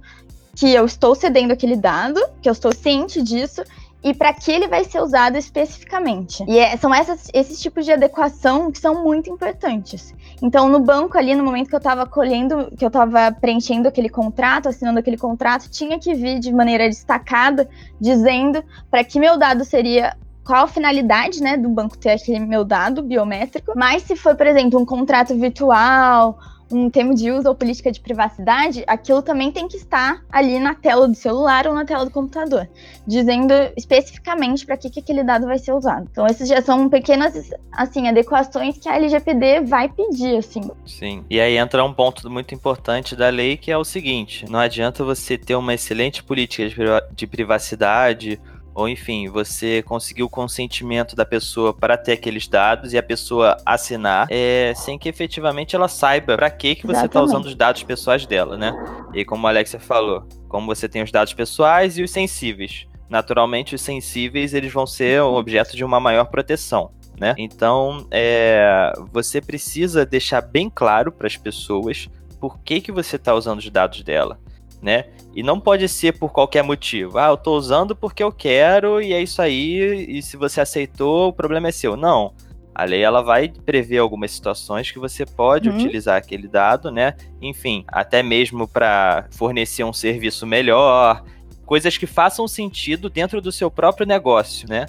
que 0.56 0.74
eu 0.74 0.84
estou 0.86 1.14
cedendo 1.14 1.52
aquele 1.52 1.76
dado, 1.76 2.20
que 2.42 2.50
eu 2.50 2.52
estou 2.52 2.74
ciente 2.74 3.22
disso 3.22 3.62
e 4.04 4.12
para 4.12 4.34
que 4.34 4.52
ele 4.52 4.68
vai 4.68 4.84
ser 4.84 5.04
usado 5.04 5.38
especificamente. 5.38 6.44
E 6.48 6.58
é, 6.58 6.76
são 6.78 6.92
essas, 6.92 7.30
esses 7.32 7.62
tipos 7.62 7.86
de 7.86 7.92
adequação 7.92 8.72
que 8.72 8.80
são 8.80 9.04
muito 9.04 9.30
importantes. 9.30 10.16
Então, 10.42 10.68
no 10.68 10.80
banco 10.80 11.16
ali, 11.16 11.36
no 11.36 11.44
momento 11.44 11.70
que 11.70 11.76
eu 11.76 11.80
estava 11.80 12.08
colhendo, 12.08 12.72
que 12.76 12.84
eu 12.84 12.88
estava 12.88 13.32
preenchendo 13.32 13.88
aquele 13.88 14.10
contrato, 14.10 14.68
assinando 14.68 14.98
aquele 14.98 15.18
contrato, 15.18 15.70
tinha 15.70 16.00
que 16.00 16.16
vir 16.16 16.40
de 16.40 16.52
maneira 16.52 16.90
destacada, 16.90 17.70
dizendo 18.02 18.64
para 18.90 19.04
que 19.04 19.20
meu 19.20 19.38
dado 19.38 19.64
seria 19.64 20.18
qual 20.44 20.66
a 20.66 20.68
finalidade, 20.68 21.42
né, 21.42 21.56
do 21.56 21.70
banco 21.70 21.98
ter 21.98 22.12
aquele 22.12 22.40
meu 22.40 22.64
dado 22.64 23.04
biométrico. 23.04 23.74
Mas 23.76 24.02
se 24.04 24.16
for, 24.16 24.36
por 24.36 24.48
exemplo, 24.48 24.80
um 24.80 24.86
contrato 24.86 25.36
virtual, 25.36 26.40
um 26.72 26.90
termo 26.90 27.14
de 27.14 27.32
uso 27.32 27.48
ou 27.48 27.56
política 27.56 27.92
de 27.92 28.00
privacidade, 28.00 28.84
aquilo 28.88 29.22
também 29.22 29.52
tem 29.52 29.68
que 29.68 29.78
estar 29.78 30.24
ali 30.32 30.60
na 30.60 30.74
tela 30.74 31.08
do 31.08 31.16
celular 31.16 31.68
ou 31.68 31.74
na 31.74 31.86
tela 31.86 32.06
do 32.06 32.12
computador, 32.12 32.68
dizendo 33.06 33.54
especificamente 33.78 34.66
para 34.66 34.78
que, 34.78 34.90
que 34.90 35.00
aquele 35.00 35.24
dado 35.24 35.46
vai 35.46 35.60
ser 35.60 35.74
usado. 35.74 36.08
Então, 36.12 36.26
esses 36.26 36.48
já 36.50 36.62
são 36.62 36.90
pequenas 36.90 37.52
assim 37.72 38.08
adequações 38.08 38.78
que 38.78 38.90
a 38.90 38.96
LGPD 38.96 39.62
vai 39.62 39.90
pedir, 39.90 40.38
assim. 40.38 40.62
Sim. 40.86 41.24
E 41.30 41.40
aí 41.40 41.58
entra 41.58 41.84
um 41.84 41.94
ponto 41.94 42.30
muito 42.30 42.54
importante 42.54 43.16
da 43.16 43.30
lei 43.30 43.58
que 43.58 43.72
é 43.72 43.78
o 43.78 43.84
seguinte: 43.84 44.46
não 44.50 44.60
adianta 44.60 45.04
você 45.04 45.38
ter 45.38 45.56
uma 45.56 45.74
excelente 45.74 46.24
política 46.24 47.08
de 47.14 47.28
privacidade 47.28 48.40
ou 48.76 48.90
enfim, 48.90 49.30
você 49.30 49.82
conseguiu 49.84 50.26
o 50.26 50.30
consentimento 50.30 51.16
da 51.16 51.26
pessoa 51.26 51.74
para 51.74 51.98
ter 51.98 52.12
aqueles 52.12 52.46
dados 52.46 52.92
e 52.92 52.98
a 52.98 53.04
pessoa 53.04 53.56
assinar, 53.66 54.28
é, 54.30 54.74
sem 54.76 55.00
que 55.00 55.08
efetivamente 55.08 55.78
ela 55.78 55.88
saiba 55.88 56.36
para 56.36 56.52
que, 56.52 56.76
que 56.76 56.86
você 56.86 57.06
está 57.06 57.22
usando 57.22 57.46
os 57.46 57.56
dados 57.56 57.84
pessoais 57.84 58.26
dela, 58.26 58.58
né? 58.58 58.76
E 59.14 59.24
como 59.24 59.48
a 59.48 59.50
Alexia 59.50 59.80
falou, 59.80 60.28
como 60.50 60.68
você 60.68 60.90
tem 60.90 61.02
os 61.02 61.12
dados 61.12 61.34
pessoais 61.34 61.98
e 61.98 62.04
os 62.04 62.12
sensíveis. 62.12 62.86
Naturalmente, 63.10 63.76
os 63.76 63.82
sensíveis 63.82 64.54
eles 64.54 64.74
vão 64.74 64.86
ser 64.86 65.22
o 65.22 65.36
objeto 65.36 65.78
de 65.78 65.86
uma 65.86 66.00
maior 66.00 66.26
proteção. 66.26 66.92
Né? 67.18 67.34
Então, 67.38 68.06
é, 68.12 68.92
você 69.14 69.40
precisa 69.40 70.06
deixar 70.06 70.42
bem 70.42 70.70
claro 70.70 71.14
para 71.14 71.28
as 71.28 71.38
pessoas 71.38 72.10
por 72.42 72.60
que, 72.60 72.82
que 72.82 72.92
você 72.92 73.16
está 73.16 73.34
usando 73.34 73.60
os 73.60 73.70
dados 73.70 74.04
dela, 74.04 74.38
né? 74.86 75.06
E 75.36 75.42
não 75.44 75.60
pode 75.60 75.90
ser 75.90 76.18
por 76.18 76.32
qualquer 76.32 76.64
motivo. 76.64 77.18
Ah, 77.18 77.28
eu 77.28 77.34
estou 77.34 77.58
usando 77.58 77.96
porque 77.96 78.24
eu 78.24 78.32
quero 78.32 79.02
e 79.02 79.12
é 79.12 79.22
isso 79.22 79.42
aí. 79.42 80.06
E 80.08 80.22
se 80.22 80.38
você 80.38 80.62
aceitou, 80.62 81.28
o 81.30 81.34
problema 81.34 81.68
é 81.68 81.72
seu. 81.72 81.98
Não. 81.98 82.32
A 82.74 82.84
lei 82.86 83.02
ela 83.02 83.22
vai 83.22 83.50
prever 83.66 83.98
algumas 83.98 84.32
situações 84.32 84.92
que 84.92 85.00
você 85.00 85.26
pode 85.26 85.70
Uhum. 85.70 85.76
utilizar 85.76 86.18
aquele 86.18 86.48
dado, 86.48 86.92
né? 86.92 87.16
Enfim, 87.42 87.84
até 87.88 88.22
mesmo 88.22 88.68
para 88.68 89.26
fornecer 89.32 89.84
um 89.84 89.94
serviço 89.94 90.46
melhor, 90.46 91.24
coisas 91.66 91.98
que 91.98 92.06
façam 92.06 92.48
sentido 92.48 93.10
dentro 93.10 93.42
do 93.42 93.52
seu 93.52 93.72
próprio 93.72 94.06
negócio, 94.06 94.70
né? 94.70 94.86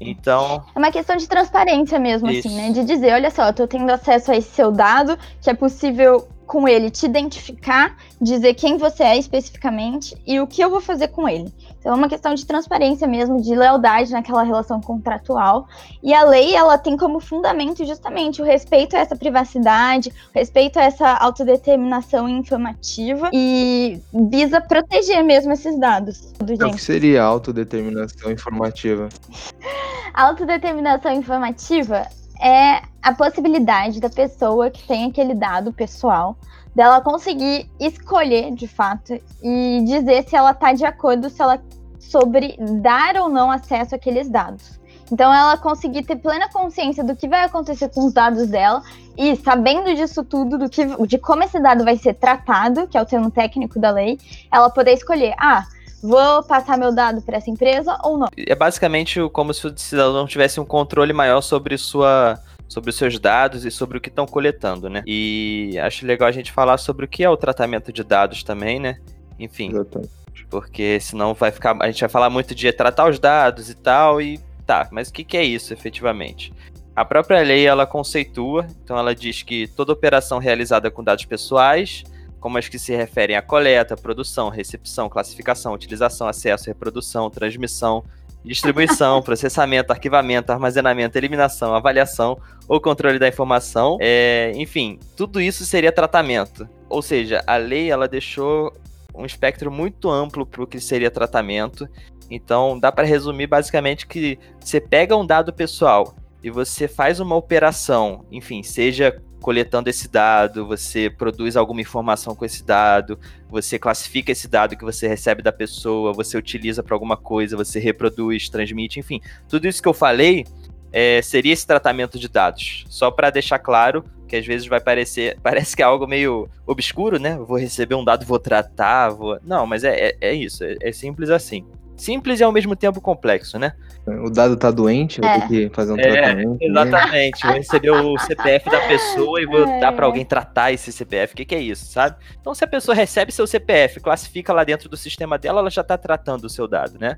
Então, 0.00 0.64
É 0.74 0.78
uma 0.78 0.90
questão 0.90 1.16
de 1.16 1.28
transparência 1.28 1.98
mesmo, 1.98 2.28
Isso. 2.30 2.48
assim, 2.48 2.56
né? 2.56 2.70
De 2.72 2.84
dizer, 2.84 3.12
olha 3.12 3.30
só, 3.30 3.46
eu 3.48 3.52
tô 3.52 3.66
tendo 3.66 3.90
acesso 3.90 4.32
a 4.32 4.36
esse 4.36 4.50
seu 4.50 4.72
dado, 4.72 5.16
que 5.40 5.48
é 5.50 5.54
possível 5.54 6.28
com 6.46 6.68
ele 6.68 6.90
te 6.90 7.06
identificar, 7.06 7.96
dizer 8.20 8.54
quem 8.54 8.76
você 8.76 9.02
é 9.02 9.18
especificamente 9.18 10.16
e 10.26 10.40
o 10.40 10.46
que 10.46 10.62
eu 10.62 10.70
vou 10.70 10.80
fazer 10.80 11.08
com 11.08 11.28
ele. 11.28 11.52
Então 11.78 11.92
é 11.92 11.96
uma 11.96 12.08
questão 12.08 12.34
de 12.34 12.46
transparência 12.46 13.06
mesmo, 13.06 13.42
de 13.42 13.54
lealdade 13.54 14.10
naquela 14.10 14.42
relação 14.42 14.80
contratual. 14.80 15.68
E 16.02 16.14
a 16.14 16.24
lei, 16.24 16.54
ela 16.54 16.78
tem 16.78 16.96
como 16.96 17.20
fundamento 17.20 17.84
justamente 17.84 18.40
o 18.40 18.44
respeito 18.44 18.96
a 18.96 19.00
essa 19.00 19.14
privacidade, 19.14 20.08
o 20.34 20.38
respeito 20.38 20.78
a 20.78 20.82
essa 20.82 21.08
autodeterminação 21.12 22.26
informativa 22.26 23.28
e 23.34 24.00
visa 24.30 24.62
proteger 24.62 25.22
mesmo 25.22 25.52
esses 25.52 25.78
dados. 25.78 26.32
Do 26.38 26.54
É 26.54 26.66
o 26.66 26.70
que 26.70 26.80
seria 26.80 27.22
autodeterminação 27.22 28.30
informativa? 28.30 29.08
Autodeterminação 30.14 31.12
informativa 31.12 32.06
é 32.40 32.82
a 33.02 33.12
possibilidade 33.14 34.00
da 34.00 34.10
pessoa 34.10 34.70
que 34.70 34.86
tem 34.86 35.06
aquele 35.06 35.34
dado 35.34 35.72
pessoal 35.72 36.36
dela 36.74 37.00
conseguir 37.00 37.70
escolher 37.78 38.52
de 38.52 38.66
fato 38.66 39.18
e 39.42 39.82
dizer 39.84 40.28
se 40.28 40.34
ela 40.34 40.50
está 40.50 40.72
de 40.72 40.84
acordo 40.84 41.30
se 41.30 41.40
ela 41.40 41.62
sobre 42.00 42.56
dar 42.82 43.16
ou 43.16 43.28
não 43.28 43.50
acesso 43.50 43.94
àqueles 43.94 44.28
dados. 44.28 44.80
Então 45.12 45.32
ela 45.32 45.56
conseguir 45.56 46.02
ter 46.02 46.16
plena 46.16 46.48
consciência 46.48 47.04
do 47.04 47.14
que 47.14 47.28
vai 47.28 47.44
acontecer 47.44 47.88
com 47.90 48.06
os 48.06 48.12
dados 48.12 48.48
dela 48.48 48.82
e 49.16 49.36
sabendo 49.36 49.94
disso 49.94 50.24
tudo, 50.24 50.58
do 50.58 50.68
que, 50.68 50.84
de 51.06 51.18
como 51.18 51.44
esse 51.44 51.60
dado 51.60 51.84
vai 51.84 51.96
ser 51.96 52.14
tratado, 52.14 52.88
que 52.88 52.96
é 52.96 53.02
o 53.02 53.06
termo 53.06 53.30
técnico 53.30 53.78
da 53.78 53.90
lei, 53.90 54.18
ela 54.50 54.70
poder 54.70 54.92
escolher, 54.92 55.34
ah, 55.38 55.64
vou 56.04 56.42
passar 56.42 56.76
meu 56.76 56.94
dado 56.94 57.22
para 57.22 57.38
essa 57.38 57.50
empresa 57.50 57.98
ou 58.04 58.18
não. 58.18 58.28
é 58.36 58.54
basicamente 58.54 59.18
como 59.30 59.54
se 59.54 59.66
o 59.66 59.76
cidadão 59.76 60.26
tivesse 60.26 60.60
um 60.60 60.64
controle 60.64 61.14
maior 61.14 61.40
sobre 61.40 61.78
sua 61.78 62.38
sobre 62.68 62.90
os 62.90 62.96
seus 62.96 63.18
dados 63.18 63.64
e 63.64 63.70
sobre 63.70 63.98
o 63.98 64.00
que 64.00 64.08
estão 64.08 64.26
coletando, 64.26 64.90
né? 64.90 65.02
E 65.06 65.78
acho 65.80 66.04
legal 66.06 66.28
a 66.28 66.32
gente 66.32 66.50
falar 66.50 66.76
sobre 66.76 67.04
o 67.04 67.08
que 67.08 67.22
é 67.22 67.30
o 67.30 67.36
tratamento 67.36 67.92
de 67.92 68.02
dados 68.02 68.42
também, 68.42 68.80
né? 68.80 68.98
Enfim, 69.38 69.70
Exatamente. 69.70 70.10
porque 70.50 70.98
senão 71.00 71.34
vai 71.34 71.50
ficar 71.50 71.76
a 71.80 71.86
gente 71.86 72.00
vai 72.00 72.08
falar 72.08 72.30
muito 72.30 72.54
de 72.54 72.70
tratar 72.72 73.08
os 73.08 73.18
dados 73.18 73.70
e 73.70 73.74
tal 73.74 74.20
e 74.20 74.38
tá, 74.66 74.88
mas 74.90 75.08
o 75.08 75.12
que, 75.12 75.24
que 75.24 75.36
é 75.36 75.44
isso 75.44 75.72
efetivamente? 75.72 76.52
A 76.96 77.04
própria 77.04 77.42
lei 77.42 77.66
ela 77.66 77.86
conceitua, 77.86 78.66
então 78.82 78.96
ela 78.98 79.14
diz 79.14 79.42
que 79.42 79.66
toda 79.68 79.92
operação 79.92 80.38
realizada 80.38 80.90
com 80.90 81.02
dados 81.02 81.24
pessoais, 81.24 82.04
como 82.44 82.58
as 82.58 82.68
que 82.68 82.78
se 82.78 82.94
referem 82.94 83.36
à 83.36 83.40
coleta, 83.40 83.96
produção, 83.96 84.50
recepção, 84.50 85.08
classificação, 85.08 85.72
utilização, 85.72 86.28
acesso, 86.28 86.66
reprodução, 86.66 87.30
transmissão, 87.30 88.04
distribuição, 88.44 89.22
processamento, 89.24 89.90
arquivamento, 89.90 90.52
armazenamento, 90.52 91.16
eliminação, 91.16 91.74
avaliação 91.74 92.38
ou 92.68 92.78
controle 92.78 93.18
da 93.18 93.26
informação, 93.26 93.96
é, 93.98 94.52
enfim, 94.56 94.98
tudo 95.16 95.40
isso 95.40 95.64
seria 95.64 95.90
tratamento. 95.90 96.68
Ou 96.86 97.00
seja, 97.00 97.42
a 97.46 97.56
lei 97.56 97.90
ela 97.90 98.06
deixou 98.06 98.70
um 99.14 99.24
espectro 99.24 99.72
muito 99.72 100.10
amplo 100.10 100.44
para 100.44 100.62
o 100.62 100.66
que 100.66 100.78
seria 100.78 101.10
tratamento. 101.10 101.88
Então, 102.30 102.78
dá 102.78 102.92
para 102.92 103.06
resumir 103.06 103.46
basicamente 103.46 104.06
que 104.06 104.38
você 104.60 104.78
pega 104.82 105.16
um 105.16 105.24
dado 105.24 105.50
pessoal 105.50 106.14
e 106.42 106.50
você 106.50 106.86
faz 106.86 107.20
uma 107.20 107.36
operação, 107.36 108.26
enfim, 108.30 108.62
seja 108.62 109.18
coletando 109.44 109.90
esse 109.90 110.08
dado, 110.08 110.66
você 110.66 111.10
produz 111.10 111.54
alguma 111.54 111.82
informação 111.82 112.34
com 112.34 112.46
esse 112.46 112.64
dado, 112.64 113.18
você 113.46 113.78
classifica 113.78 114.32
esse 114.32 114.48
dado 114.48 114.74
que 114.74 114.82
você 114.82 115.06
recebe 115.06 115.42
da 115.42 115.52
pessoa, 115.52 116.14
você 116.14 116.38
utiliza 116.38 116.82
para 116.82 116.94
alguma 116.94 117.14
coisa, 117.14 117.54
você 117.54 117.78
reproduz, 117.78 118.48
transmite, 118.48 118.98
enfim, 118.98 119.20
tudo 119.46 119.68
isso 119.68 119.82
que 119.82 119.88
eu 119.88 119.92
falei 119.92 120.46
é, 120.90 121.20
seria 121.20 121.52
esse 121.52 121.66
tratamento 121.66 122.18
de 122.18 122.26
dados. 122.26 122.86
Só 122.88 123.10
para 123.10 123.28
deixar 123.28 123.58
claro 123.58 124.02
que 124.26 124.34
às 124.34 124.46
vezes 124.46 124.66
vai 124.66 124.80
parecer, 124.80 125.36
parece 125.44 125.76
que 125.76 125.82
é 125.82 125.84
algo 125.84 126.06
meio 126.06 126.48
obscuro, 126.66 127.18
né? 127.18 127.36
Vou 127.36 127.58
receber 127.58 127.96
um 127.96 128.04
dado, 128.04 128.24
vou 128.24 128.38
tratar, 128.38 129.10
vou. 129.10 129.38
Não, 129.44 129.66
mas 129.66 129.84
é, 129.84 130.08
é, 130.08 130.16
é 130.22 130.32
isso, 130.32 130.64
é, 130.64 130.74
é 130.80 130.90
simples 130.90 131.28
assim. 131.28 131.66
Simples 131.96 132.40
e 132.40 132.44
ao 132.44 132.50
mesmo 132.52 132.74
tempo 132.74 133.00
complexo, 133.00 133.58
né? 133.58 133.72
O 134.06 134.28
dado 134.28 134.56
tá 134.56 134.70
doente, 134.70 135.20
vou 135.20 135.30
É. 135.30 135.40
ter 135.40 135.68
que 135.70 135.74
fazer 135.74 135.92
um 135.92 135.98
É, 135.98 136.02
tratamento. 136.02 136.50
né? 136.50 136.56
Exatamente. 136.60 137.46
Vou 137.46 137.54
receber 137.54 137.90
o 137.90 138.18
CPF 138.18 138.68
da 138.70 138.80
pessoa 138.88 139.40
e 139.40 139.46
vou 139.46 139.64
É. 139.64 139.80
dar 139.80 139.92
pra 139.92 140.04
alguém 140.06 140.24
tratar 140.24 140.72
esse 140.72 140.92
CPF. 140.92 141.32
O 141.32 141.36
que, 141.36 141.44
que 141.44 141.54
é 141.54 141.60
isso, 141.60 141.86
sabe? 141.86 142.16
Então, 142.40 142.54
se 142.54 142.64
a 142.64 142.66
pessoa 142.66 142.94
recebe 142.94 143.30
seu 143.32 143.46
CPF, 143.46 144.00
classifica 144.00 144.52
lá 144.52 144.64
dentro 144.64 144.88
do 144.88 144.96
sistema 144.96 145.38
dela, 145.38 145.60
ela 145.60 145.70
já 145.70 145.84
tá 145.84 145.96
tratando 145.96 146.44
o 146.44 146.50
seu 146.50 146.66
dado, 146.68 146.98
né? 146.98 147.16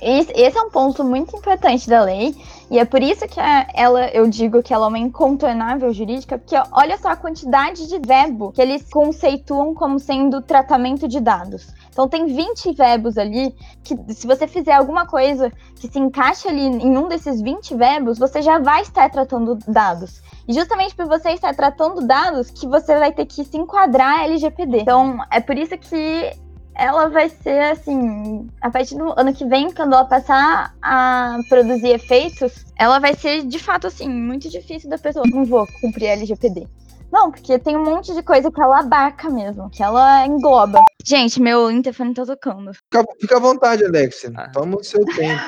Esse, 0.00 0.56
é 0.56 0.62
um 0.62 0.70
ponto 0.70 1.02
muito 1.02 1.36
importante 1.36 1.88
da 1.88 2.00
lei, 2.04 2.32
e 2.70 2.78
é 2.78 2.84
por 2.84 3.02
isso 3.02 3.26
que 3.26 3.40
ela, 3.74 4.06
eu 4.10 4.28
digo 4.28 4.62
que 4.62 4.72
ela 4.72 4.86
é 4.86 4.88
uma 4.88 4.98
incontornável 5.00 5.92
jurídica, 5.92 6.38
porque 6.38 6.54
olha 6.70 6.96
só 6.96 7.08
a 7.08 7.16
quantidade 7.16 7.88
de 7.88 7.98
verbo 7.98 8.52
que 8.52 8.62
eles 8.62 8.88
conceituam 8.88 9.74
como 9.74 9.98
sendo 9.98 10.40
tratamento 10.40 11.08
de 11.08 11.18
dados. 11.18 11.74
Então 11.90 12.08
tem 12.08 12.26
20 12.26 12.72
verbos 12.72 13.18
ali, 13.18 13.52
que 13.82 13.96
se 14.14 14.28
você 14.28 14.46
fizer 14.46 14.74
alguma 14.74 15.06
coisa 15.06 15.50
que 15.74 15.88
se 15.88 15.98
encaixe 15.98 16.46
ali 16.46 16.62
em 16.62 16.96
um 16.96 17.08
desses 17.08 17.42
20 17.42 17.74
verbos, 17.74 18.16
você 18.16 18.42
já 18.42 18.60
vai 18.60 18.82
estar 18.82 19.10
tratando 19.10 19.58
dados. 19.66 20.22
E 20.46 20.52
justamente 20.52 20.94
por 20.94 21.06
você 21.06 21.30
estar 21.30 21.52
tratando 21.52 22.06
dados, 22.06 22.48
que 22.48 22.68
você 22.68 22.96
vai 22.96 23.12
ter 23.12 23.26
que 23.26 23.44
se 23.44 23.56
enquadrar 23.56 24.20
LGPD. 24.20 24.82
Então, 24.82 25.18
é 25.32 25.40
por 25.40 25.58
isso 25.58 25.76
que 25.76 26.32
ela 26.76 27.08
vai 27.08 27.28
ser 27.28 27.72
assim, 27.72 28.48
a 28.60 28.70
partir 28.70 28.96
do 28.96 29.12
ano 29.18 29.32
que 29.32 29.44
vem, 29.44 29.72
quando 29.72 29.94
ela 29.94 30.04
passar 30.04 30.74
a 30.82 31.38
produzir 31.48 31.90
efeitos, 31.90 32.64
ela 32.78 32.98
vai 32.98 33.14
ser 33.14 33.42
de 33.42 33.58
fato 33.58 33.86
assim, 33.86 34.08
muito 34.08 34.50
difícil 34.50 34.90
da 34.90 34.98
pessoa. 34.98 35.24
Não 35.28 35.44
vou 35.44 35.66
cumprir 35.80 36.08
a 36.08 36.12
LGPD. 36.12 36.66
Não, 37.12 37.30
porque 37.30 37.60
tem 37.60 37.76
um 37.76 37.84
monte 37.84 38.12
de 38.12 38.24
coisa 38.24 38.50
que 38.50 38.60
ela 38.60 38.80
abarca 38.80 39.30
mesmo, 39.30 39.70
que 39.70 39.80
ela 39.84 40.26
engloba. 40.26 40.80
Gente, 41.04 41.40
meu 41.40 41.70
interfone 41.70 42.12
tá 42.12 42.26
tocando. 42.26 42.72
Fica, 42.74 43.04
fica 43.20 43.36
à 43.36 43.40
vontade, 43.40 43.84
Alexia. 43.84 44.32
Ah. 44.36 44.50
Toma 44.50 44.78
o 44.78 44.82
seu 44.82 45.04
tempo. 45.04 45.44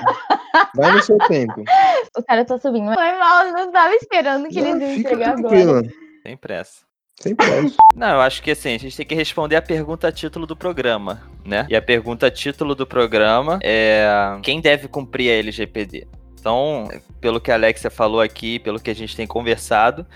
Vai 0.76 0.92
no 0.92 1.02
seu 1.02 1.18
tempo. 1.26 1.64
O 2.16 2.22
cara 2.22 2.44
tá 2.44 2.56
subindo. 2.56 2.94
Foi 2.94 3.18
mal, 3.18 3.46
eu 3.46 3.52
não 3.52 3.72
tava 3.72 3.92
esperando 3.94 4.48
que 4.48 4.60
Não, 4.60 4.68
eles 4.68 4.80
iam 4.80 4.96
fica 4.96 5.12
entregar 5.14 5.38
agora. 5.38 5.82
Sem 6.22 6.36
pressa. 6.36 6.86
Não, 7.94 8.08
eu 8.08 8.20
acho 8.20 8.42
que 8.42 8.50
assim, 8.50 8.74
a 8.74 8.78
gente 8.78 8.96
tem 8.96 9.06
que 9.06 9.14
responder 9.14 9.56
a 9.56 9.62
pergunta 9.62 10.08
a 10.08 10.12
título 10.12 10.46
do 10.46 10.54
programa, 10.54 11.22
né? 11.44 11.66
E 11.68 11.74
a 11.74 11.80
pergunta 11.80 12.26
a 12.26 12.30
título 12.30 12.74
do 12.74 12.86
programa 12.86 13.58
é 13.62 14.06
quem 14.42 14.60
deve 14.60 14.86
cumprir 14.86 15.30
a 15.30 15.34
LGPD? 15.34 16.06
Então, 16.38 16.88
pelo 17.20 17.40
que 17.40 17.50
a 17.50 17.54
Alexia 17.54 17.90
falou 17.90 18.20
aqui, 18.20 18.58
pelo 18.58 18.78
que 18.78 18.90
a 18.90 18.94
gente 18.94 19.16
tem 19.16 19.26
conversado, 19.26 20.06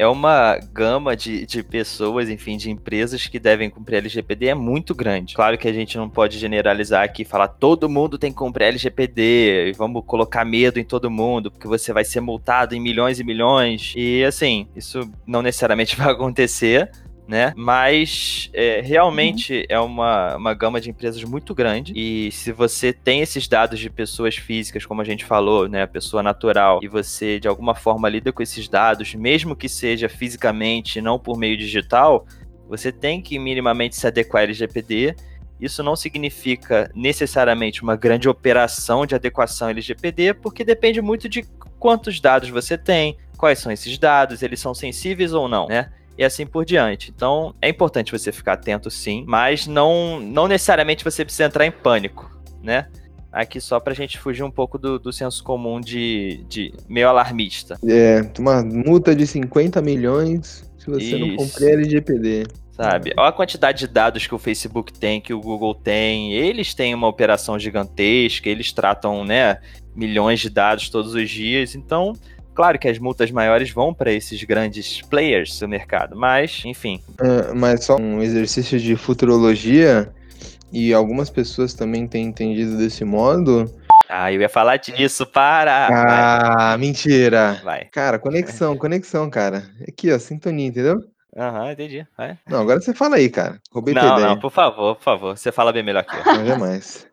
é 0.00 0.06
uma 0.06 0.58
gama 0.72 1.14
de, 1.14 1.44
de 1.44 1.62
pessoas, 1.62 2.30
enfim, 2.30 2.56
de 2.56 2.70
empresas 2.70 3.26
que 3.26 3.38
devem 3.38 3.68
cumprir 3.68 3.98
LGPD 3.98 4.46
é 4.46 4.54
muito 4.54 4.94
grande. 4.94 5.34
Claro 5.34 5.58
que 5.58 5.68
a 5.68 5.72
gente 5.74 5.98
não 5.98 6.08
pode 6.08 6.38
generalizar 6.38 7.04
aqui 7.04 7.20
e 7.20 7.24
falar 7.26 7.48
todo 7.48 7.86
mundo 7.86 8.16
tem 8.16 8.32
que 8.32 8.38
cumprir 8.38 8.64
LGPD 8.64 9.68
e 9.68 9.72
vamos 9.72 10.02
colocar 10.06 10.42
medo 10.42 10.80
em 10.80 10.84
todo 10.84 11.10
mundo, 11.10 11.50
porque 11.50 11.68
você 11.68 11.92
vai 11.92 12.02
ser 12.02 12.22
multado 12.22 12.74
em 12.74 12.80
milhões 12.80 13.20
e 13.20 13.24
milhões. 13.24 13.92
E 13.94 14.24
assim, 14.24 14.66
isso 14.74 15.06
não 15.26 15.42
necessariamente 15.42 15.94
vai 16.00 16.10
acontecer. 16.10 16.90
Né? 17.30 17.52
Mas 17.54 18.50
é, 18.52 18.80
realmente 18.80 19.64
é 19.68 19.78
uma, 19.78 20.34
uma 20.34 20.52
gama 20.52 20.80
de 20.80 20.90
empresas 20.90 21.22
muito 21.22 21.54
grande. 21.54 21.92
E 21.94 22.32
se 22.32 22.50
você 22.50 22.92
tem 22.92 23.20
esses 23.20 23.46
dados 23.46 23.78
de 23.78 23.88
pessoas 23.88 24.34
físicas, 24.34 24.84
como 24.84 25.00
a 25.00 25.04
gente 25.04 25.24
falou, 25.24 25.68
né? 25.68 25.86
Pessoa 25.86 26.24
natural, 26.24 26.80
e 26.82 26.88
você 26.88 27.38
de 27.38 27.46
alguma 27.46 27.72
forma 27.72 28.08
lida 28.08 28.32
com 28.32 28.42
esses 28.42 28.68
dados, 28.68 29.14
mesmo 29.14 29.54
que 29.54 29.68
seja 29.68 30.08
fisicamente, 30.08 31.00
não 31.00 31.20
por 31.20 31.38
meio 31.38 31.56
digital, 31.56 32.26
você 32.68 32.90
tem 32.90 33.22
que 33.22 33.38
minimamente 33.38 33.94
se 33.94 34.08
adequar 34.08 34.42
ao 34.42 34.46
LGPD. 34.46 35.14
Isso 35.60 35.84
não 35.84 35.94
significa 35.94 36.90
necessariamente 36.96 37.80
uma 37.80 37.94
grande 37.94 38.28
operação 38.28 39.06
de 39.06 39.14
adequação 39.14 39.68
LGPD, 39.68 40.34
porque 40.34 40.64
depende 40.64 41.00
muito 41.00 41.28
de 41.28 41.44
quantos 41.78 42.18
dados 42.18 42.48
você 42.48 42.76
tem, 42.76 43.16
quais 43.36 43.60
são 43.60 43.70
esses 43.70 43.96
dados, 43.98 44.42
eles 44.42 44.58
são 44.58 44.74
sensíveis 44.74 45.32
ou 45.32 45.46
não, 45.46 45.68
né? 45.68 45.92
E 46.20 46.24
assim 46.24 46.44
por 46.44 46.66
diante. 46.66 47.10
Então, 47.16 47.54
é 47.62 47.68
importante 47.70 48.12
você 48.12 48.30
ficar 48.30 48.52
atento 48.52 48.90
sim, 48.90 49.24
mas 49.26 49.66
não, 49.66 50.20
não 50.20 50.46
necessariamente 50.46 51.02
você 51.02 51.24
precisa 51.24 51.46
entrar 51.46 51.64
em 51.64 51.70
pânico, 51.70 52.30
né? 52.62 52.88
Aqui 53.32 53.58
só 53.58 53.80
pra 53.80 53.94
gente 53.94 54.18
fugir 54.18 54.42
um 54.42 54.50
pouco 54.50 54.76
do, 54.76 54.98
do 54.98 55.14
senso 55.14 55.42
comum 55.42 55.80
de, 55.80 56.44
de 56.46 56.74
meio 56.86 57.08
alarmista. 57.08 57.78
É, 57.88 58.20
uma 58.38 58.62
multa 58.62 59.16
de 59.16 59.26
50 59.26 59.80
milhões 59.80 60.70
se 60.76 60.90
você 60.90 61.16
não 61.16 61.28
Isso. 61.28 61.36
cumprir 61.38 61.70
LGPD. 61.70 62.46
Sabe? 62.72 63.14
Olha 63.16 63.28
a 63.30 63.32
quantidade 63.32 63.78
de 63.78 63.86
dados 63.86 64.26
que 64.26 64.34
o 64.34 64.38
Facebook 64.38 64.92
tem, 64.92 65.22
que 65.22 65.32
o 65.32 65.40
Google 65.40 65.74
tem. 65.74 66.34
Eles 66.34 66.74
têm 66.74 66.94
uma 66.94 67.08
operação 67.08 67.58
gigantesca, 67.58 68.46
eles 68.46 68.72
tratam, 68.72 69.24
né, 69.24 69.58
milhões 69.94 70.40
de 70.40 70.50
dados 70.50 70.90
todos 70.90 71.14
os 71.14 71.30
dias. 71.30 71.74
Então, 71.74 72.12
claro 72.54 72.78
que 72.78 72.88
as 72.88 72.98
multas 72.98 73.30
maiores 73.30 73.70
vão 73.70 73.92
para 73.94 74.12
esses 74.12 74.42
grandes 74.44 75.00
players 75.02 75.58
do 75.58 75.68
mercado, 75.68 76.16
mas, 76.16 76.62
enfim. 76.64 77.02
É, 77.20 77.52
mas 77.54 77.84
só 77.84 77.96
um 77.96 78.22
exercício 78.22 78.78
de 78.78 78.96
futurologia, 78.96 80.12
e 80.72 80.94
algumas 80.94 81.28
pessoas 81.30 81.74
também 81.74 82.06
têm 82.06 82.26
entendido 82.26 82.76
desse 82.78 83.04
modo. 83.04 83.72
Ah, 84.08 84.32
eu 84.32 84.40
ia 84.40 84.48
falar 84.48 84.76
disso, 84.76 85.24
para! 85.26 85.88
Ah, 85.90 86.76
mentira! 86.78 87.60
Vai. 87.62 87.84
Cara, 87.86 88.18
conexão, 88.18 88.76
conexão, 88.76 89.30
cara. 89.30 89.64
Aqui, 89.86 90.12
ó, 90.12 90.18
sintonia, 90.18 90.66
entendeu? 90.66 91.00
Aham, 91.36 91.70
entendi. 91.72 92.04
Vai. 92.18 92.36
Não, 92.48 92.60
agora 92.60 92.80
você 92.80 92.92
fala 92.92 93.16
aí, 93.16 93.28
cara. 93.30 93.60
Roubei 93.72 93.94
tua 93.94 94.02
Não, 94.02 94.12
ideia. 94.14 94.28
não, 94.28 94.38
por 94.40 94.50
favor, 94.50 94.96
por 94.96 95.02
favor. 95.02 95.38
Você 95.38 95.52
fala 95.52 95.72
bem 95.72 95.82
melhor 95.84 96.04
que 96.04 96.16
eu. 96.16 96.24
Não, 96.24 96.44
jamais. 96.44 97.06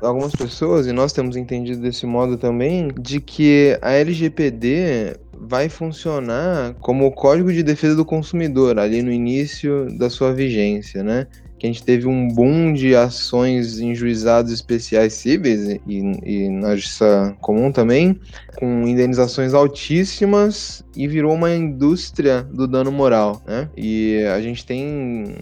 Algumas 0.00 0.32
pessoas, 0.32 0.86
e 0.86 0.92
nós 0.92 1.12
temos 1.12 1.36
entendido 1.36 1.80
desse 1.80 2.06
modo 2.06 2.36
também, 2.36 2.88
de 3.00 3.20
que 3.20 3.78
a 3.80 3.92
LGPD 3.92 5.16
vai 5.32 5.68
funcionar 5.68 6.74
como 6.80 7.06
o 7.06 7.12
Código 7.12 7.52
de 7.52 7.62
Defesa 7.62 7.94
do 7.94 8.04
Consumidor, 8.04 8.78
ali 8.78 9.02
no 9.02 9.12
início 9.12 9.86
da 9.96 10.10
sua 10.10 10.32
vigência, 10.32 11.02
né? 11.02 11.26
Que 11.62 11.68
a 11.68 11.70
gente 11.72 11.84
teve 11.84 12.08
um 12.08 12.26
boom 12.26 12.72
de 12.72 12.92
ações 12.96 13.78
em 13.78 13.94
juizados 13.94 14.50
especiais 14.50 15.12
cíveis 15.12 15.78
e, 15.86 16.02
e 16.24 16.48
na 16.48 16.74
justiça 16.74 17.36
comum 17.40 17.70
também, 17.70 18.18
com 18.58 18.82
indenizações 18.84 19.54
altíssimas 19.54 20.84
e 20.96 21.06
virou 21.06 21.32
uma 21.32 21.54
indústria 21.54 22.42
do 22.42 22.66
dano 22.66 22.90
moral, 22.90 23.40
né? 23.46 23.68
E 23.76 24.24
a 24.34 24.40
gente 24.40 24.66
tem 24.66 25.36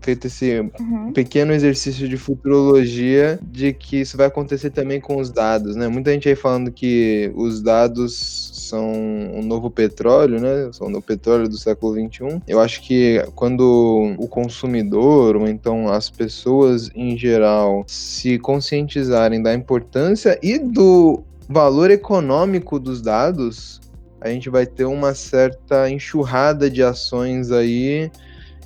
feito 0.00 0.26
esse 0.26 0.58
Uhum. 0.80 1.12
pequeno 1.12 1.52
exercício 1.52 2.08
de 2.08 2.16
futurologia 2.16 3.38
de 3.40 3.72
que 3.72 4.00
isso 4.00 4.16
vai 4.16 4.26
acontecer 4.26 4.70
também 4.70 5.00
com 5.00 5.18
os 5.18 5.30
dados, 5.30 5.76
né? 5.76 5.86
Muita 5.86 6.10
gente 6.12 6.28
aí 6.28 6.34
falando 6.34 6.72
que 6.72 7.30
os 7.36 7.62
dados 7.62 8.50
são 8.54 8.92
o 9.34 9.42
novo 9.42 9.70
petróleo, 9.70 10.40
né? 10.40 10.70
São 10.72 10.88
o 10.88 11.02
petróleo 11.02 11.48
do 11.48 11.56
século 11.56 11.94
XXI. 11.94 12.40
Eu 12.48 12.58
acho 12.60 12.82
que 12.82 13.22
quando 13.34 14.14
o 14.18 14.26
consumidor, 14.26 15.36
ou 15.36 15.46
então 15.60 15.88
as 15.88 16.08
pessoas 16.08 16.90
em 16.94 17.16
geral, 17.18 17.84
se 17.86 18.38
conscientizarem 18.38 19.42
da 19.42 19.52
importância 19.52 20.38
e 20.42 20.58
do 20.58 21.22
valor 21.48 21.90
econômico 21.90 22.78
dos 22.78 23.02
dados, 23.02 23.80
a 24.20 24.28
gente 24.28 24.48
vai 24.48 24.66
ter 24.66 24.84
uma 24.84 25.14
certa 25.14 25.90
enxurrada 25.90 26.70
de 26.70 26.82
ações 26.82 27.50
aí 27.50 28.10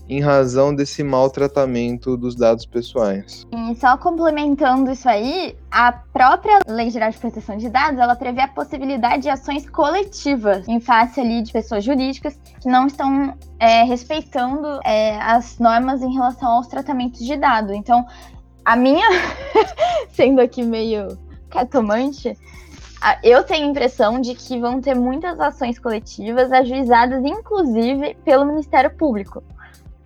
em 0.08 0.20
razão 0.20 0.74
desse 0.74 1.02
maltratamento 1.02 2.16
dos 2.16 2.34
dados 2.34 2.66
pessoais. 2.66 3.46
E 3.50 3.74
só 3.76 3.96
complementando 3.96 4.90
isso 4.90 5.08
aí, 5.08 5.56
a 5.70 5.92
própria 5.92 6.58
Lei 6.66 6.90
Geral 6.90 7.10
de 7.10 7.18
Proteção 7.18 7.56
de 7.56 7.68
Dados, 7.70 7.98
ela 7.98 8.14
prevê 8.14 8.42
a 8.42 8.48
possibilidade 8.48 9.22
de 9.22 9.28
ações 9.30 9.68
coletivas 9.68 10.68
em 10.68 10.80
face 10.80 11.20
ali 11.20 11.42
de 11.42 11.52
pessoas 11.52 11.82
jurídicas 11.84 12.38
que 12.60 12.68
não 12.68 12.86
estão 12.86 13.34
é, 13.58 13.82
respeitando 13.84 14.80
é, 14.84 15.16
as 15.20 15.58
normas 15.58 16.02
em 16.02 16.12
relação 16.12 16.48
aos 16.52 16.66
tratamentos 16.66 17.24
de 17.24 17.36
dados. 17.36 17.72
Então, 17.72 18.06
a 18.64 18.76
minha, 18.76 19.06
sendo 20.12 20.40
aqui 20.40 20.62
meio 20.62 21.18
catomante, 21.48 22.36
eu 23.22 23.44
tenho 23.44 23.66
a 23.66 23.70
impressão 23.70 24.20
de 24.20 24.34
que 24.34 24.58
vão 24.58 24.80
ter 24.80 24.94
muitas 24.94 25.38
ações 25.38 25.78
coletivas 25.78 26.50
ajuizadas, 26.50 27.22
inclusive, 27.24 28.16
pelo 28.24 28.46
Ministério 28.46 28.90
Público. 28.96 29.42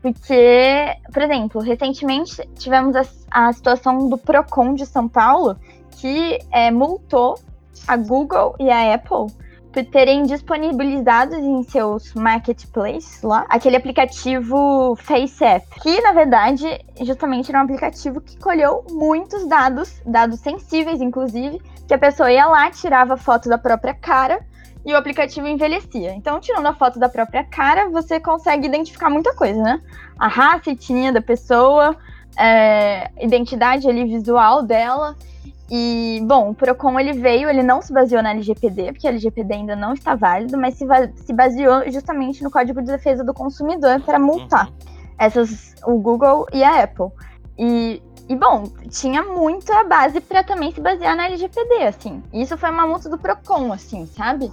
Porque, 0.00 0.96
por 1.12 1.22
exemplo, 1.22 1.60
recentemente 1.60 2.46
tivemos 2.56 2.94
a, 2.94 3.02
a 3.30 3.52
situação 3.52 4.08
do 4.08 4.16
PROCON 4.16 4.74
de 4.74 4.86
São 4.86 5.08
Paulo, 5.08 5.56
que 5.90 6.38
é, 6.52 6.70
multou 6.70 7.38
a 7.86 7.96
Google 7.96 8.54
e 8.60 8.70
a 8.70 8.94
Apple 8.94 9.26
por 9.72 9.84
terem 9.84 10.22
disponibilizado 10.22 11.34
em 11.36 11.62
seus 11.62 12.14
marketplaces 12.14 13.22
lá 13.22 13.44
aquele 13.48 13.76
aplicativo 13.76 14.96
FaceApp, 14.96 15.66
que 15.82 16.00
na 16.00 16.12
verdade 16.12 16.66
justamente 17.02 17.50
era 17.50 17.58
um 17.60 17.64
aplicativo 17.64 18.20
que 18.20 18.38
colheu 18.38 18.84
muitos 18.90 19.46
dados, 19.46 20.00
dados 20.06 20.40
sensíveis 20.40 21.00
inclusive, 21.00 21.60
que 21.86 21.94
a 21.94 21.98
pessoa 21.98 22.32
ia 22.32 22.46
lá, 22.46 22.70
tirava 22.70 23.16
foto 23.16 23.48
da 23.48 23.58
própria 23.58 23.94
cara 23.94 24.40
e 24.88 24.92
o 24.94 24.96
aplicativo 24.96 25.46
envelhecia. 25.46 26.14
Então, 26.14 26.40
tirando 26.40 26.64
a 26.64 26.72
foto 26.72 26.98
da 26.98 27.10
própria 27.10 27.44
cara, 27.44 27.90
você 27.90 28.18
consegue 28.18 28.66
identificar 28.66 29.10
muita 29.10 29.34
coisa, 29.34 29.62
né? 29.62 29.82
A 30.18 30.28
raça, 30.28 30.70
etnia 30.70 31.12
da 31.12 31.20
pessoa, 31.20 31.94
é, 32.38 33.10
identidade 33.20 33.86
ali 33.86 34.06
visual 34.06 34.62
dela. 34.62 35.14
E, 35.70 36.22
bom, 36.26 36.48
o 36.48 36.54
Procon 36.54 36.98
ele 36.98 37.12
veio, 37.12 37.50
ele 37.50 37.62
não 37.62 37.82
se 37.82 37.92
baseou 37.92 38.22
na 38.22 38.30
LGPD, 38.30 38.92
porque 38.92 39.06
a 39.06 39.10
LGPD 39.10 39.52
ainda 39.52 39.76
não 39.76 39.92
está 39.92 40.14
válido, 40.14 40.56
mas 40.56 40.76
se, 40.76 40.86
se 41.16 41.34
baseou 41.34 41.82
justamente 41.90 42.42
no 42.42 42.50
Código 42.50 42.80
de 42.80 42.90
Defesa 42.90 43.22
do 43.22 43.34
Consumidor 43.34 44.00
para 44.00 44.18
multar 44.18 44.72
essas, 45.18 45.74
o 45.84 45.98
Google 45.98 46.46
e 46.50 46.64
a 46.64 46.82
Apple. 46.82 47.08
E, 47.58 48.02
e 48.26 48.34
bom, 48.34 48.64
tinha 48.88 49.22
muita 49.22 49.84
base 49.84 50.18
para 50.18 50.42
também 50.42 50.72
se 50.72 50.80
basear 50.80 51.14
na 51.14 51.26
LGPD, 51.26 51.82
assim. 51.82 52.22
Isso 52.32 52.56
foi 52.56 52.70
uma 52.70 52.86
multa 52.86 53.10
do 53.10 53.18
Procon, 53.18 53.70
assim, 53.70 54.06
sabe? 54.06 54.50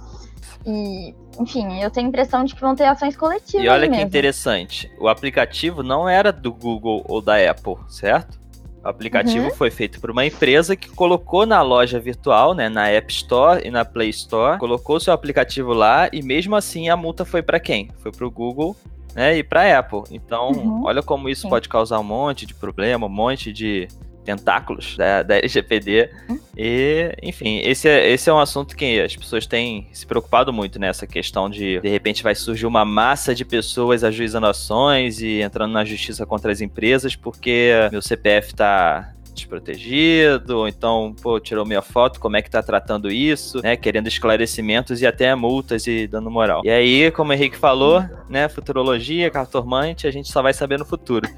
E, 0.66 1.14
enfim, 1.40 1.80
eu 1.80 1.90
tenho 1.90 2.06
a 2.06 2.08
impressão 2.08 2.44
de 2.44 2.54
que 2.54 2.60
vão 2.60 2.74
ter 2.74 2.84
ações 2.84 3.16
coletivas. 3.16 3.64
E 3.64 3.68
olha 3.68 3.84
que 3.86 3.90
mesmo. 3.90 4.06
interessante, 4.06 4.90
o 4.98 5.06
aplicativo 5.08 5.82
não 5.82 6.08
era 6.08 6.32
do 6.32 6.52
Google 6.52 7.04
ou 7.08 7.22
da 7.22 7.36
Apple, 7.50 7.76
certo? 7.88 8.38
O 8.84 8.88
aplicativo 8.88 9.50
foi 9.50 9.70
feito 9.70 10.00
por 10.00 10.10
uma 10.12 10.24
empresa 10.24 10.76
que 10.76 10.88
colocou 10.88 11.44
na 11.44 11.60
loja 11.60 11.98
virtual, 11.98 12.54
né, 12.54 12.68
na 12.68 12.88
App 12.88 13.12
Store 13.12 13.66
e 13.66 13.70
na 13.70 13.84
Play 13.84 14.10
Store, 14.10 14.58
colocou 14.60 15.00
seu 15.00 15.12
aplicativo 15.12 15.72
lá 15.72 16.08
e 16.12 16.22
mesmo 16.22 16.54
assim 16.54 16.88
a 16.88 16.96
multa 16.96 17.24
foi 17.24 17.42
para 17.42 17.58
quem? 17.58 17.90
Foi 17.98 18.12
para 18.12 18.24
o 18.24 18.30
Google, 18.30 18.76
né, 19.12 19.38
e 19.38 19.42
para 19.42 19.62
a 19.62 19.78
Apple. 19.80 20.02
Então, 20.12 20.50
Uhum. 20.50 20.84
olha 20.84 21.02
como 21.02 21.28
isso 21.28 21.42
Sim. 21.42 21.48
pode 21.48 21.68
causar 21.68 21.98
um 21.98 22.04
monte 22.04 22.46
de 22.46 22.54
problema, 22.54 23.06
um 23.06 23.10
monte 23.10 23.52
de 23.52 23.88
tentáculos 24.26 24.96
da, 24.96 25.22
da 25.22 25.36
LGPD. 25.38 26.10
Hum. 26.28 26.38
E, 26.56 27.14
enfim, 27.22 27.60
esse 27.60 27.88
é, 27.88 28.10
esse 28.10 28.28
é 28.28 28.32
um 28.32 28.38
assunto 28.38 28.76
que 28.76 29.00
as 29.00 29.14
pessoas 29.14 29.46
têm 29.46 29.86
se 29.92 30.04
preocupado 30.06 30.52
muito 30.52 30.78
nessa 30.78 31.06
questão 31.06 31.48
de 31.48 31.80
de 31.80 31.88
repente 31.88 32.22
vai 32.22 32.34
surgir 32.34 32.66
uma 32.66 32.84
massa 32.84 33.34
de 33.34 33.44
pessoas 33.44 34.02
ajuizando 34.02 34.46
ações 34.46 35.20
e 35.20 35.40
entrando 35.40 35.72
na 35.72 35.84
justiça 35.84 36.26
contra 36.26 36.50
as 36.50 36.60
empresas 36.60 37.14
porque 37.14 37.70
meu 37.92 38.02
CPF 38.02 38.54
tá 38.54 39.12
desprotegido, 39.36 40.58
ou 40.58 40.68
então, 40.68 41.14
pô, 41.22 41.38
tirou 41.38 41.64
minha 41.64 41.82
foto, 41.82 42.18
como 42.18 42.36
é 42.36 42.42
que 42.42 42.50
tá 42.50 42.62
tratando 42.62 43.10
isso, 43.10 43.60
né, 43.62 43.76
querendo 43.76 44.08
esclarecimentos 44.08 45.02
e 45.02 45.06
até 45.06 45.34
multas 45.34 45.86
e 45.86 46.06
dano 46.06 46.30
moral. 46.30 46.62
E 46.64 46.70
aí, 46.70 47.10
como 47.10 47.30
o 47.30 47.34
Henrique 47.34 47.56
falou, 47.56 48.02
né, 48.28 48.48
futurologia, 48.48 49.30
cartomante, 49.30 50.06
a 50.06 50.10
gente 50.10 50.32
só 50.32 50.42
vai 50.42 50.54
saber 50.54 50.78
no 50.78 50.84
futuro. 50.84 51.28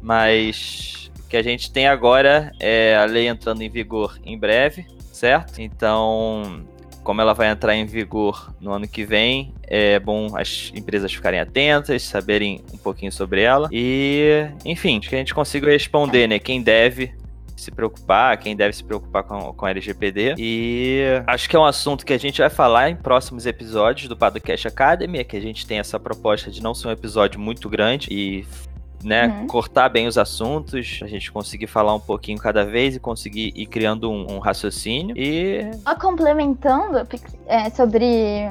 Mas 0.00 1.03
que 1.34 1.38
a 1.38 1.42
gente 1.42 1.68
tem 1.72 1.88
agora 1.88 2.52
é 2.60 2.94
a 2.94 3.04
lei 3.06 3.26
entrando 3.26 3.60
em 3.60 3.68
vigor 3.68 4.16
em 4.24 4.38
breve, 4.38 4.86
certo? 5.12 5.60
Então, 5.60 6.64
como 7.02 7.20
ela 7.20 7.34
vai 7.34 7.48
entrar 7.48 7.74
em 7.74 7.84
vigor 7.84 8.54
no 8.60 8.70
ano 8.70 8.86
que 8.86 9.04
vem, 9.04 9.52
é 9.64 9.98
bom 9.98 10.36
as 10.36 10.70
empresas 10.76 11.12
ficarem 11.12 11.40
atentas, 11.40 12.04
saberem 12.04 12.62
um 12.72 12.76
pouquinho 12.76 13.10
sobre 13.10 13.42
ela. 13.42 13.68
E, 13.72 14.46
enfim, 14.64 15.00
que 15.00 15.12
a 15.12 15.18
gente 15.18 15.34
consiga 15.34 15.68
responder, 15.68 16.28
né? 16.28 16.38
Quem 16.38 16.62
deve 16.62 17.12
se 17.56 17.72
preocupar, 17.72 18.38
quem 18.38 18.54
deve 18.54 18.72
se 18.72 18.84
preocupar 18.84 19.24
com, 19.24 19.52
com 19.54 19.66
LGPD. 19.66 20.36
E 20.38 21.02
acho 21.26 21.50
que 21.50 21.56
é 21.56 21.58
um 21.58 21.64
assunto 21.64 22.06
que 22.06 22.12
a 22.12 22.18
gente 22.18 22.40
vai 22.40 22.50
falar 22.50 22.90
em 22.90 22.94
próximos 22.94 23.44
episódios 23.44 24.08
do 24.08 24.16
Padocast 24.16 24.68
Academy, 24.68 25.18
é 25.18 25.24
que 25.24 25.36
a 25.36 25.40
gente 25.40 25.66
tem 25.66 25.80
essa 25.80 25.98
proposta 25.98 26.48
de 26.48 26.62
não 26.62 26.74
ser 26.74 26.86
um 26.86 26.92
episódio 26.92 27.40
muito 27.40 27.68
grande 27.68 28.06
e 28.12 28.46
né, 29.04 29.26
Uhum. 29.26 29.46
cortar 29.46 29.88
bem 29.88 30.06
os 30.06 30.16
assuntos, 30.16 31.00
a 31.02 31.06
gente 31.06 31.30
conseguir 31.30 31.66
falar 31.66 31.94
um 31.94 32.00
pouquinho 32.00 32.38
cada 32.38 32.64
vez 32.64 32.96
e 32.96 33.00
conseguir 33.00 33.52
ir 33.54 33.66
criando 33.66 34.10
um, 34.10 34.36
um 34.36 34.38
raciocínio. 34.38 35.16
E 35.16 35.70
Só 35.84 35.94
complementando 35.94 37.06
é, 37.46 37.70
sobre 37.70 38.50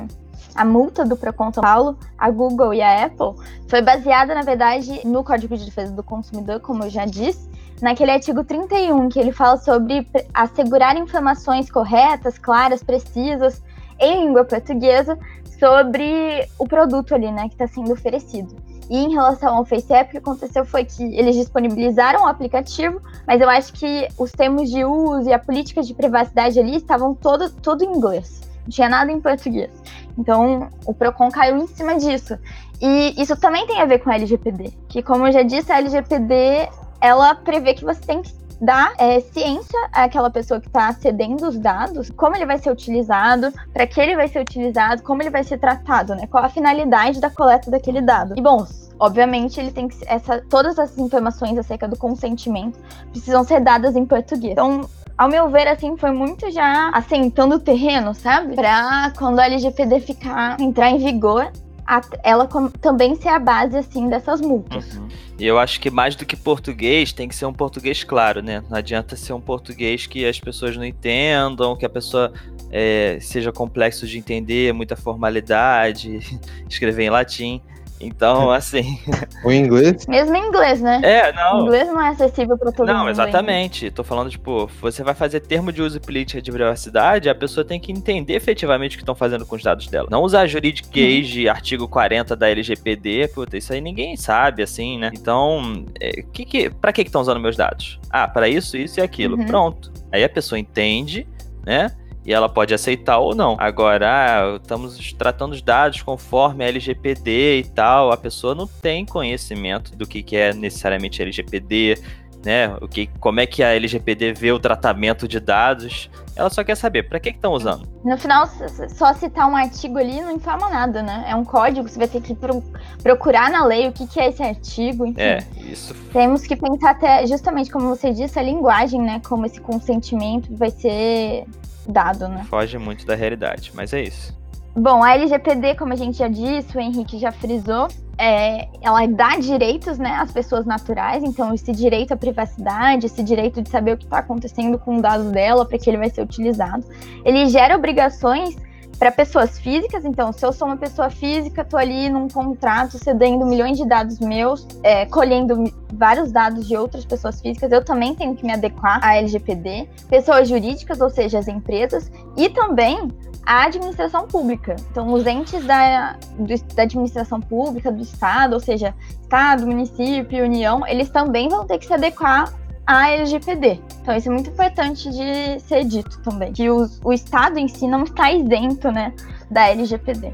a 0.56 0.64
multa 0.64 1.04
do 1.04 1.18
Procon 1.18 1.52
São 1.52 1.64
Paulo, 1.64 1.98
a 2.18 2.30
Google 2.30 2.74
e 2.74 2.82
a 2.82 3.06
Apple 3.06 3.34
foi 3.68 3.82
baseada, 3.82 4.36
na 4.36 4.44
verdade, 4.44 5.02
no 5.06 5.24
Código 5.24 5.58
de 5.58 5.66
Defesa 5.66 5.92
do 5.94 6.04
Consumidor, 6.04 6.60
como 6.60 6.84
eu 6.84 6.90
já 6.90 7.06
disse, 7.06 7.50
naquele 7.82 8.12
artigo 8.12 8.44
31, 8.44 9.10
que 9.10 9.20
ele 9.20 9.32
fala 9.32 9.58
sobre 9.58 10.08
assegurar 10.34 10.96
informações 10.96 11.72
corretas, 11.72 12.38
claras, 12.38 12.84
precisas, 12.84 13.62
em 14.00 14.26
língua 14.26 14.46
portuguesa, 14.46 15.18
sobre 15.60 16.48
o 16.60 16.68
produto 16.68 17.16
ali, 17.16 17.32
né, 17.32 17.48
que 17.48 17.56
está 17.56 17.68
sendo 17.68 17.92
oferecido. 17.94 18.56
E 18.90 18.98
em 18.98 19.14
relação 19.14 19.56
ao 19.56 19.66
FaceApp, 19.66 20.10
o 20.10 20.12
que 20.12 20.18
aconteceu 20.18 20.66
foi 20.66 20.86
que 20.86 21.04
eles 21.16 21.36
disponibilizaram 21.36 22.24
o 22.24 22.28
aplicativo, 22.28 23.02
mas 23.26 23.42
eu 23.42 23.50
acho 23.50 23.74
que 23.74 24.08
os 24.18 24.32
termos 24.32 24.70
de 24.70 24.84
uso 24.84 25.30
e 25.30 25.34
a 25.34 25.40
política 25.40 25.82
de 25.82 25.94
privacidade 25.94 26.60
ali 26.60 26.76
estavam 26.76 27.14
todo, 27.14 27.50
todo 27.50 27.84
em 27.84 27.96
inglês. 27.96 28.42
Não 28.64 28.70
tinha 28.70 28.90
nada 28.90 29.12
em 29.12 29.20
português. 29.20 29.72
Então, 30.18 30.70
o 30.86 30.94
Procon 30.94 31.30
caiu 31.30 31.58
em 31.58 31.68
cima 31.68 31.98
disso. 31.98 32.38
E 32.82 33.14
isso 33.22 33.36
também 33.38 33.66
tem 33.66 33.82
a 33.82 33.86
ver 33.86 34.00
com 34.00 34.10
a 34.10 34.16
LGPD. 34.16 34.74
Que, 34.88 35.02
como 35.02 35.28
eu 35.28 35.32
já 35.32 35.42
disse, 35.42 35.72
a 35.72 35.78
LGPD, 35.78 36.70
ela 37.02 37.36
prevê 37.36 37.74
que 37.74 37.84
você 37.84 38.02
tem 38.02 38.22
que 38.22 38.34
dar 38.64 38.94
é, 38.98 39.20
ciência 39.20 39.78
àquela 39.92 40.30
pessoa 40.30 40.60
que 40.60 40.68
está 40.68 40.92
cedendo 40.94 41.48
os 41.48 41.60
dados, 41.60 42.10
como 42.16 42.36
ele 42.36 42.46
vai 42.46 42.58
ser 42.58 42.72
utilizado, 42.72 43.52
para 43.74 43.86
que 43.86 44.00
ele 44.00 44.16
vai 44.16 44.28
ser 44.30 44.40
utilizado, 44.40 45.04
como 45.04 45.22
ele 45.22 45.30
vai 45.30 45.44
ser 45.44 45.58
tratado, 45.58 46.16
né? 46.16 46.28
Qual 46.28 46.44
a 46.44 46.50
finalidade 46.50 47.20
da 47.20 47.30
coleta 47.30 47.70
daquele 47.70 48.02
dado. 48.02 48.34
E, 48.38 48.42
bom, 48.42 48.66
obviamente, 48.98 49.60
ele 49.60 49.72
tem 49.72 49.90
que 49.90 49.98
essa, 50.08 50.42
todas 50.50 50.78
essas 50.80 50.98
informações 50.98 51.58
acerca 51.58 51.88
do 51.88 51.98
consentimento 51.98 52.80
precisam 53.12 53.44
ser 53.44 53.60
dadas 53.60 53.98
em 53.98 54.06
português. 54.06 54.54
Então, 54.54 54.90
ao 55.18 55.30
meu 55.30 55.50
ver, 55.50 55.68
assim, 55.68 55.98
foi 55.98 56.12
muito 56.12 56.50
já 56.50 56.90
assentando 56.94 57.56
o 57.56 57.60
terreno, 57.60 58.16
sabe? 58.16 58.56
Pra 58.56 59.12
quando 59.18 59.40
a 59.40 59.46
LGPD 59.46 60.00
ficar, 60.00 60.60
entrar 60.60 60.90
em 60.90 60.98
vigor, 60.98 61.52
a- 61.86 62.02
ela 62.24 62.48
com- 62.48 62.70
também 62.70 63.16
ser 63.16 63.30
a 63.30 63.40
base, 63.40 63.78
assim, 63.78 64.10
dessas 64.10 64.42
multas. 64.42 64.96
Uhum. 64.96 65.08
E 65.40 65.46
eu 65.46 65.58
acho 65.60 65.80
que 65.80 65.90
mais 65.90 66.16
do 66.16 66.26
que 66.26 66.36
português, 66.36 67.12
tem 67.12 67.28
que 67.28 67.36
ser 67.36 67.46
um 67.46 67.54
português 67.54 68.04
claro, 68.04 68.42
né? 68.42 68.64
Não 68.70 68.78
adianta 68.78 69.16
ser 69.16 69.34
um 69.34 69.42
português 69.42 70.06
que 70.06 70.26
as 70.26 70.40
pessoas 70.40 70.78
não 70.78 70.86
entendam, 70.86 71.76
que 71.76 71.86
a 71.86 71.90
pessoa 71.90 72.32
é, 72.72 73.18
seja 73.22 73.52
complexo 73.52 74.08
de 74.08 74.18
entender, 74.18 74.74
muita 74.74 74.96
formalidade, 74.96 76.20
escrever 76.70 77.04
em 77.06 77.10
latim. 77.10 77.62
Então, 78.06 78.52
assim. 78.52 79.00
O 79.44 79.52
inglês, 79.52 80.06
Mesmo 80.08 80.36
em 80.36 80.48
inglês, 80.48 80.82
né? 80.82 81.00
É, 81.04 81.32
O 81.32 81.36
não. 81.36 81.62
inglês 81.62 81.88
não 81.88 82.02
é 82.02 82.10
acessível 82.10 82.58
pra 82.58 82.72
todo 82.72 82.88
mundo. 82.88 82.94
Não, 82.96 83.00
ainda. 83.08 83.12
exatamente. 83.12 83.90
Tô 83.92 84.04
falando, 84.04 84.30
tipo, 84.30 84.70
você 84.82 85.04
vai 85.04 85.14
fazer 85.14 85.40
termo 85.42 85.72
de 85.72 85.82
uso 85.82 85.98
e 85.98 86.00
política 86.00 86.42
de 86.42 86.52
privacidade, 86.52 87.30
a 87.30 87.36
pessoa 87.36 87.66
tem 87.66 87.80
que 87.80 87.92
entender 87.92 88.34
efetivamente 88.36 88.94
o 88.94 88.98
que 88.98 89.04
estão 89.04 89.16
fazendo 89.16 89.46
com 89.46 89.56
os 89.56 89.64
dados 89.64 89.88
dela. 89.88 90.08
Não 90.10 90.22
usar 90.22 90.46
juridiquês 90.48 91.28
de 91.28 91.48
artigo 91.50 91.88
40 91.88 92.36
da 92.36 92.50
LGPD, 92.50 93.30
puta, 93.34 93.58
isso 93.58 93.74
aí 93.74 93.82
ninguém 93.82 94.16
sabe, 94.16 94.64
assim, 94.64 94.98
né? 94.98 95.12
Então, 95.14 95.86
é, 96.00 96.22
que 96.34 96.46
que, 96.46 96.70
pra 96.70 96.92
que 96.94 97.02
estão 97.02 97.22
usando 97.22 97.40
meus 97.40 97.56
dados? 97.56 98.00
Ah, 98.10 98.28
pra 98.28 98.48
isso, 98.48 98.78
isso 98.78 99.00
e 99.00 99.04
aquilo. 99.04 99.38
Uhum. 99.38 99.46
Pronto. 99.46 99.92
Aí 100.12 100.24
a 100.24 100.30
pessoa 100.30 100.60
entende, 100.60 101.28
né? 101.66 101.92
E 102.26 102.34
ela 102.34 102.48
pode 102.48 102.74
aceitar 102.74 103.18
ou 103.18 103.36
não. 103.36 103.56
Agora, 103.60 104.10
ah, 104.10 104.56
estamos 104.56 105.14
tratando 105.14 105.54
os 105.54 105.62
dados 105.62 106.02
conforme 106.02 106.64
a 106.64 106.68
LGPD 106.68 107.60
e 107.60 107.64
tal. 107.66 108.12
A 108.12 108.18
pessoa 108.18 108.56
não 108.56 108.66
tem 108.66 109.06
conhecimento 109.06 109.96
do 109.96 110.08
que, 110.08 110.24
que 110.24 110.36
é 110.38 110.54
necessariamente 110.54 111.22
LGPD, 111.22 112.02
né? 112.46 112.76
O 112.82 112.88
que, 112.88 113.08
como 113.20 113.40
é 113.40 113.46
que 113.46 113.64
a 113.64 113.74
LGPD 113.76 114.34
vê 114.34 114.52
o 114.52 114.60
tratamento 114.60 115.28
de 115.28 115.40
dados. 115.40 116.10
Ela 116.36 116.50
só 116.50 116.64
quer 116.64 116.76
saber 116.76 117.04
para 117.04 117.20
que 117.20 117.30
estão 117.30 117.54
usando. 117.54 117.88
No 118.04 118.18
final, 118.18 118.48
só 118.90 119.14
citar 119.14 119.48
um 119.48 119.56
artigo 119.56 119.98
ali 119.98 120.20
não 120.20 120.32
informa 120.32 120.70
nada, 120.70 121.04
né? 121.04 121.26
É 121.28 121.36
um 121.36 121.46
código, 121.46 121.88
você 121.88 122.00
vai 122.00 122.08
ter 122.08 122.22
que 122.22 122.34
pro- 122.34 122.64
procurar 123.02 123.52
na 123.52 123.66
lei 123.66 123.88
o 123.88 123.92
que, 123.92 124.08
que 124.08 124.20
é 124.20 124.30
esse 124.30 124.42
artigo, 124.42 125.06
enfim. 125.06 125.22
É, 125.22 125.44
isso 125.58 125.94
Temos 126.12 126.42
que 126.42 126.56
pensar 126.56 126.92
até, 126.92 127.26
justamente 127.28 127.70
como 127.72 127.88
você 127.90 128.12
disse, 128.12 128.40
a 128.40 128.42
linguagem, 128.42 129.02
né? 129.02 129.22
Como 129.24 129.46
esse 129.46 129.62
consentimento 129.62 130.56
vai 130.56 130.72
ser 130.72 131.46
dado, 131.88 132.28
né? 132.28 132.46
foge 132.50 132.78
muito 132.78 133.06
da 133.06 133.16
realidade, 133.16 133.72
mas 133.74 133.94
é 133.94 134.02
isso. 134.02 134.36
Bom, 134.76 135.04
a 135.04 135.14
LGPD, 135.14 135.76
como 135.76 135.94
a 135.94 135.96
gente 135.96 136.18
já 136.18 136.28
disse, 136.28 136.76
o 136.76 136.80
Henrique 136.80 137.20
já 137.20 137.32
frisou, 137.32 137.88
é, 138.18 138.68
ela 138.82 139.06
dá 139.06 139.38
direitos 139.38 140.00
né, 140.00 140.16
às 140.20 140.32
pessoas 140.32 140.66
naturais, 140.66 141.24
então 141.24 141.54
esse 141.54 141.72
direito 141.72 142.12
à 142.12 142.18
privacidade, 142.18 143.06
esse 143.06 143.22
direito 143.22 143.62
de 143.62 143.70
saber 143.70 143.94
o 143.94 143.98
que 143.98 144.06
está 144.06 144.18
acontecendo 144.18 144.80
com 144.80 144.96
os 144.96 145.02
dados 145.02 145.32
dela, 145.32 145.64
para 145.64 145.78
que 145.78 145.88
ele 145.90 145.98
vai 145.98 146.10
ser 146.10 146.24
utilizado. 146.24 146.84
Ele 147.24 147.48
gera 147.48 147.76
obrigações 147.76 148.56
para 148.98 149.12
pessoas 149.12 149.60
físicas, 149.60 150.06
então 150.06 150.32
se 150.32 150.46
eu 150.46 150.54
sou 150.54 150.68
uma 150.68 150.78
pessoa 150.78 151.10
física, 151.10 151.62
estou 151.62 151.80
ali 151.80 152.10
num 152.10 152.28
contrato 152.28 152.98
cedendo 152.98 153.46
milhões 153.46 153.78
de 153.78 153.86
dados 153.86 154.20
meus, 154.20 154.66
é, 154.84 155.06
colhendo 155.06 155.64
vários 155.94 156.32
dados 156.32 156.68
de 156.68 156.78
outras 156.78 157.04
pessoas 157.04 157.42
físicas, 157.42 157.72
eu 157.72 157.84
também 157.84 158.16
tenho 158.16 158.36
que 158.36 158.46
me 158.46 158.54
adequar 158.54 159.00
à 159.04 159.16
LGPD. 159.18 159.90
Pessoas 160.10 160.48
jurídicas, 160.48 161.02
ou 161.02 161.10
seja, 161.10 161.40
as 161.40 161.48
empresas, 161.48 162.12
e 162.38 162.50
também 162.50 163.10
a 163.46 163.66
administração 163.66 164.26
pública. 164.26 164.76
Então, 164.90 165.12
os 165.12 165.26
entes 165.28 165.66
da, 165.66 166.16
do- 166.38 166.76
da 166.76 166.84
administração 166.84 167.42
pública, 167.42 167.92
do 167.92 168.02
Estado, 168.02 168.54
ou 168.54 168.60
seja, 168.60 168.94
Estado, 169.22 169.66
município, 169.68 170.46
União, 170.46 170.88
eles 170.88 171.10
também 171.10 171.50
vão 171.50 171.66
ter 171.66 171.78
que 171.78 171.86
se 171.86 171.94
adequar 171.94 172.54
à 172.86 173.10
LGPD. 173.12 173.80
Então, 174.02 174.16
isso 174.16 174.30
é 174.30 174.32
muito 174.32 174.50
importante 174.50 175.10
de 175.10 175.60
ser 175.62 175.86
dito 175.86 176.20
também, 176.22 176.52
que 176.52 176.70
o, 176.70 176.88
o 177.04 177.14
Estado 177.14 177.58
em 177.58 177.68
si 177.68 177.88
não 177.88 178.04
está 178.04 178.32
isento, 178.32 178.92
né, 178.92 179.14
da 179.50 179.70
LGPD. 179.70 180.34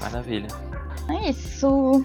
Maravilha. 0.00 0.48
É 1.08 1.30
isso. 1.30 2.04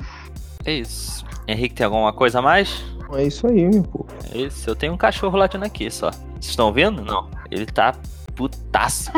É 0.66 0.74
isso. 0.74 1.26
Henrique, 1.48 1.76
tem 1.76 1.86
alguma 1.86 2.14
coisa 2.14 2.40
a 2.40 2.42
mais? 2.42 2.84
é 3.14 3.24
isso 3.24 3.48
aí, 3.48 3.68
meu 3.68 3.84
povo. 3.84 4.08
É 4.34 4.38
isso. 4.38 4.70
Eu 4.70 4.76
tenho 4.76 4.94
um 4.94 4.98
cachorro 4.98 5.38
latindo 5.38 5.66
aqui 5.66 5.90
só. 5.90 6.12
Vocês 6.12 6.52
estão 6.52 6.72
vendo? 6.72 7.04
Não. 7.04 7.30
Ele 7.50 7.66
tá 7.66 7.96
putaço. 8.36 9.12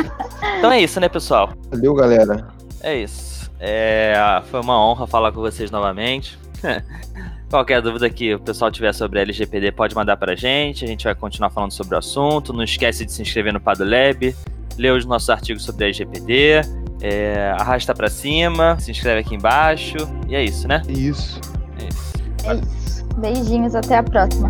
então 0.57 0.71
é 0.71 0.81
isso, 0.81 0.99
né, 0.99 1.09
pessoal? 1.09 1.51
Valeu, 1.69 1.93
galera. 1.93 2.47
É 2.81 2.95
isso. 2.95 3.51
É, 3.59 4.15
foi 4.49 4.61
uma 4.61 4.79
honra 4.83 5.05
falar 5.05 5.31
com 5.31 5.41
vocês 5.41 5.69
novamente. 5.69 6.39
Qualquer 7.51 7.81
dúvida 7.81 8.09
que 8.09 8.33
o 8.33 8.39
pessoal 8.39 8.71
tiver 8.71 8.93
sobre 8.93 9.19
a 9.19 9.23
LGPD 9.23 9.73
pode 9.73 9.93
mandar 9.93 10.15
pra 10.15 10.35
gente. 10.35 10.85
A 10.85 10.87
gente 10.87 11.03
vai 11.03 11.13
continuar 11.13 11.49
falando 11.49 11.73
sobre 11.73 11.95
o 11.95 11.97
assunto. 11.97 12.53
Não 12.53 12.63
esquece 12.63 13.05
de 13.05 13.11
se 13.11 13.21
inscrever 13.21 13.51
no 13.51 13.59
PadoLab, 13.59 14.33
ler 14.77 14.93
os 14.93 15.05
nossos 15.05 15.29
artigos 15.29 15.65
sobre 15.65 15.83
a 15.83 15.87
LGPD, 15.87 16.61
é, 17.01 17.53
arrasta 17.59 17.93
pra 17.93 18.09
cima, 18.09 18.79
se 18.79 18.89
inscreve 18.89 19.19
aqui 19.19 19.35
embaixo. 19.35 19.97
E 20.29 20.35
é 20.35 20.41
isso, 20.41 20.65
né? 20.65 20.81
Isso. 20.87 21.41
É 21.77 21.87
isso. 21.89 22.13
É 22.45 22.53
isso. 22.55 23.05
Beijinhos, 23.17 23.75
até 23.75 23.97
a 23.97 24.03
próxima. 24.03 24.49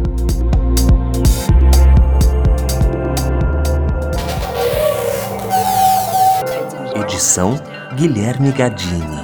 Edição 6.95 7.59
Guilherme 7.95 8.51
Gadini. 8.51 9.20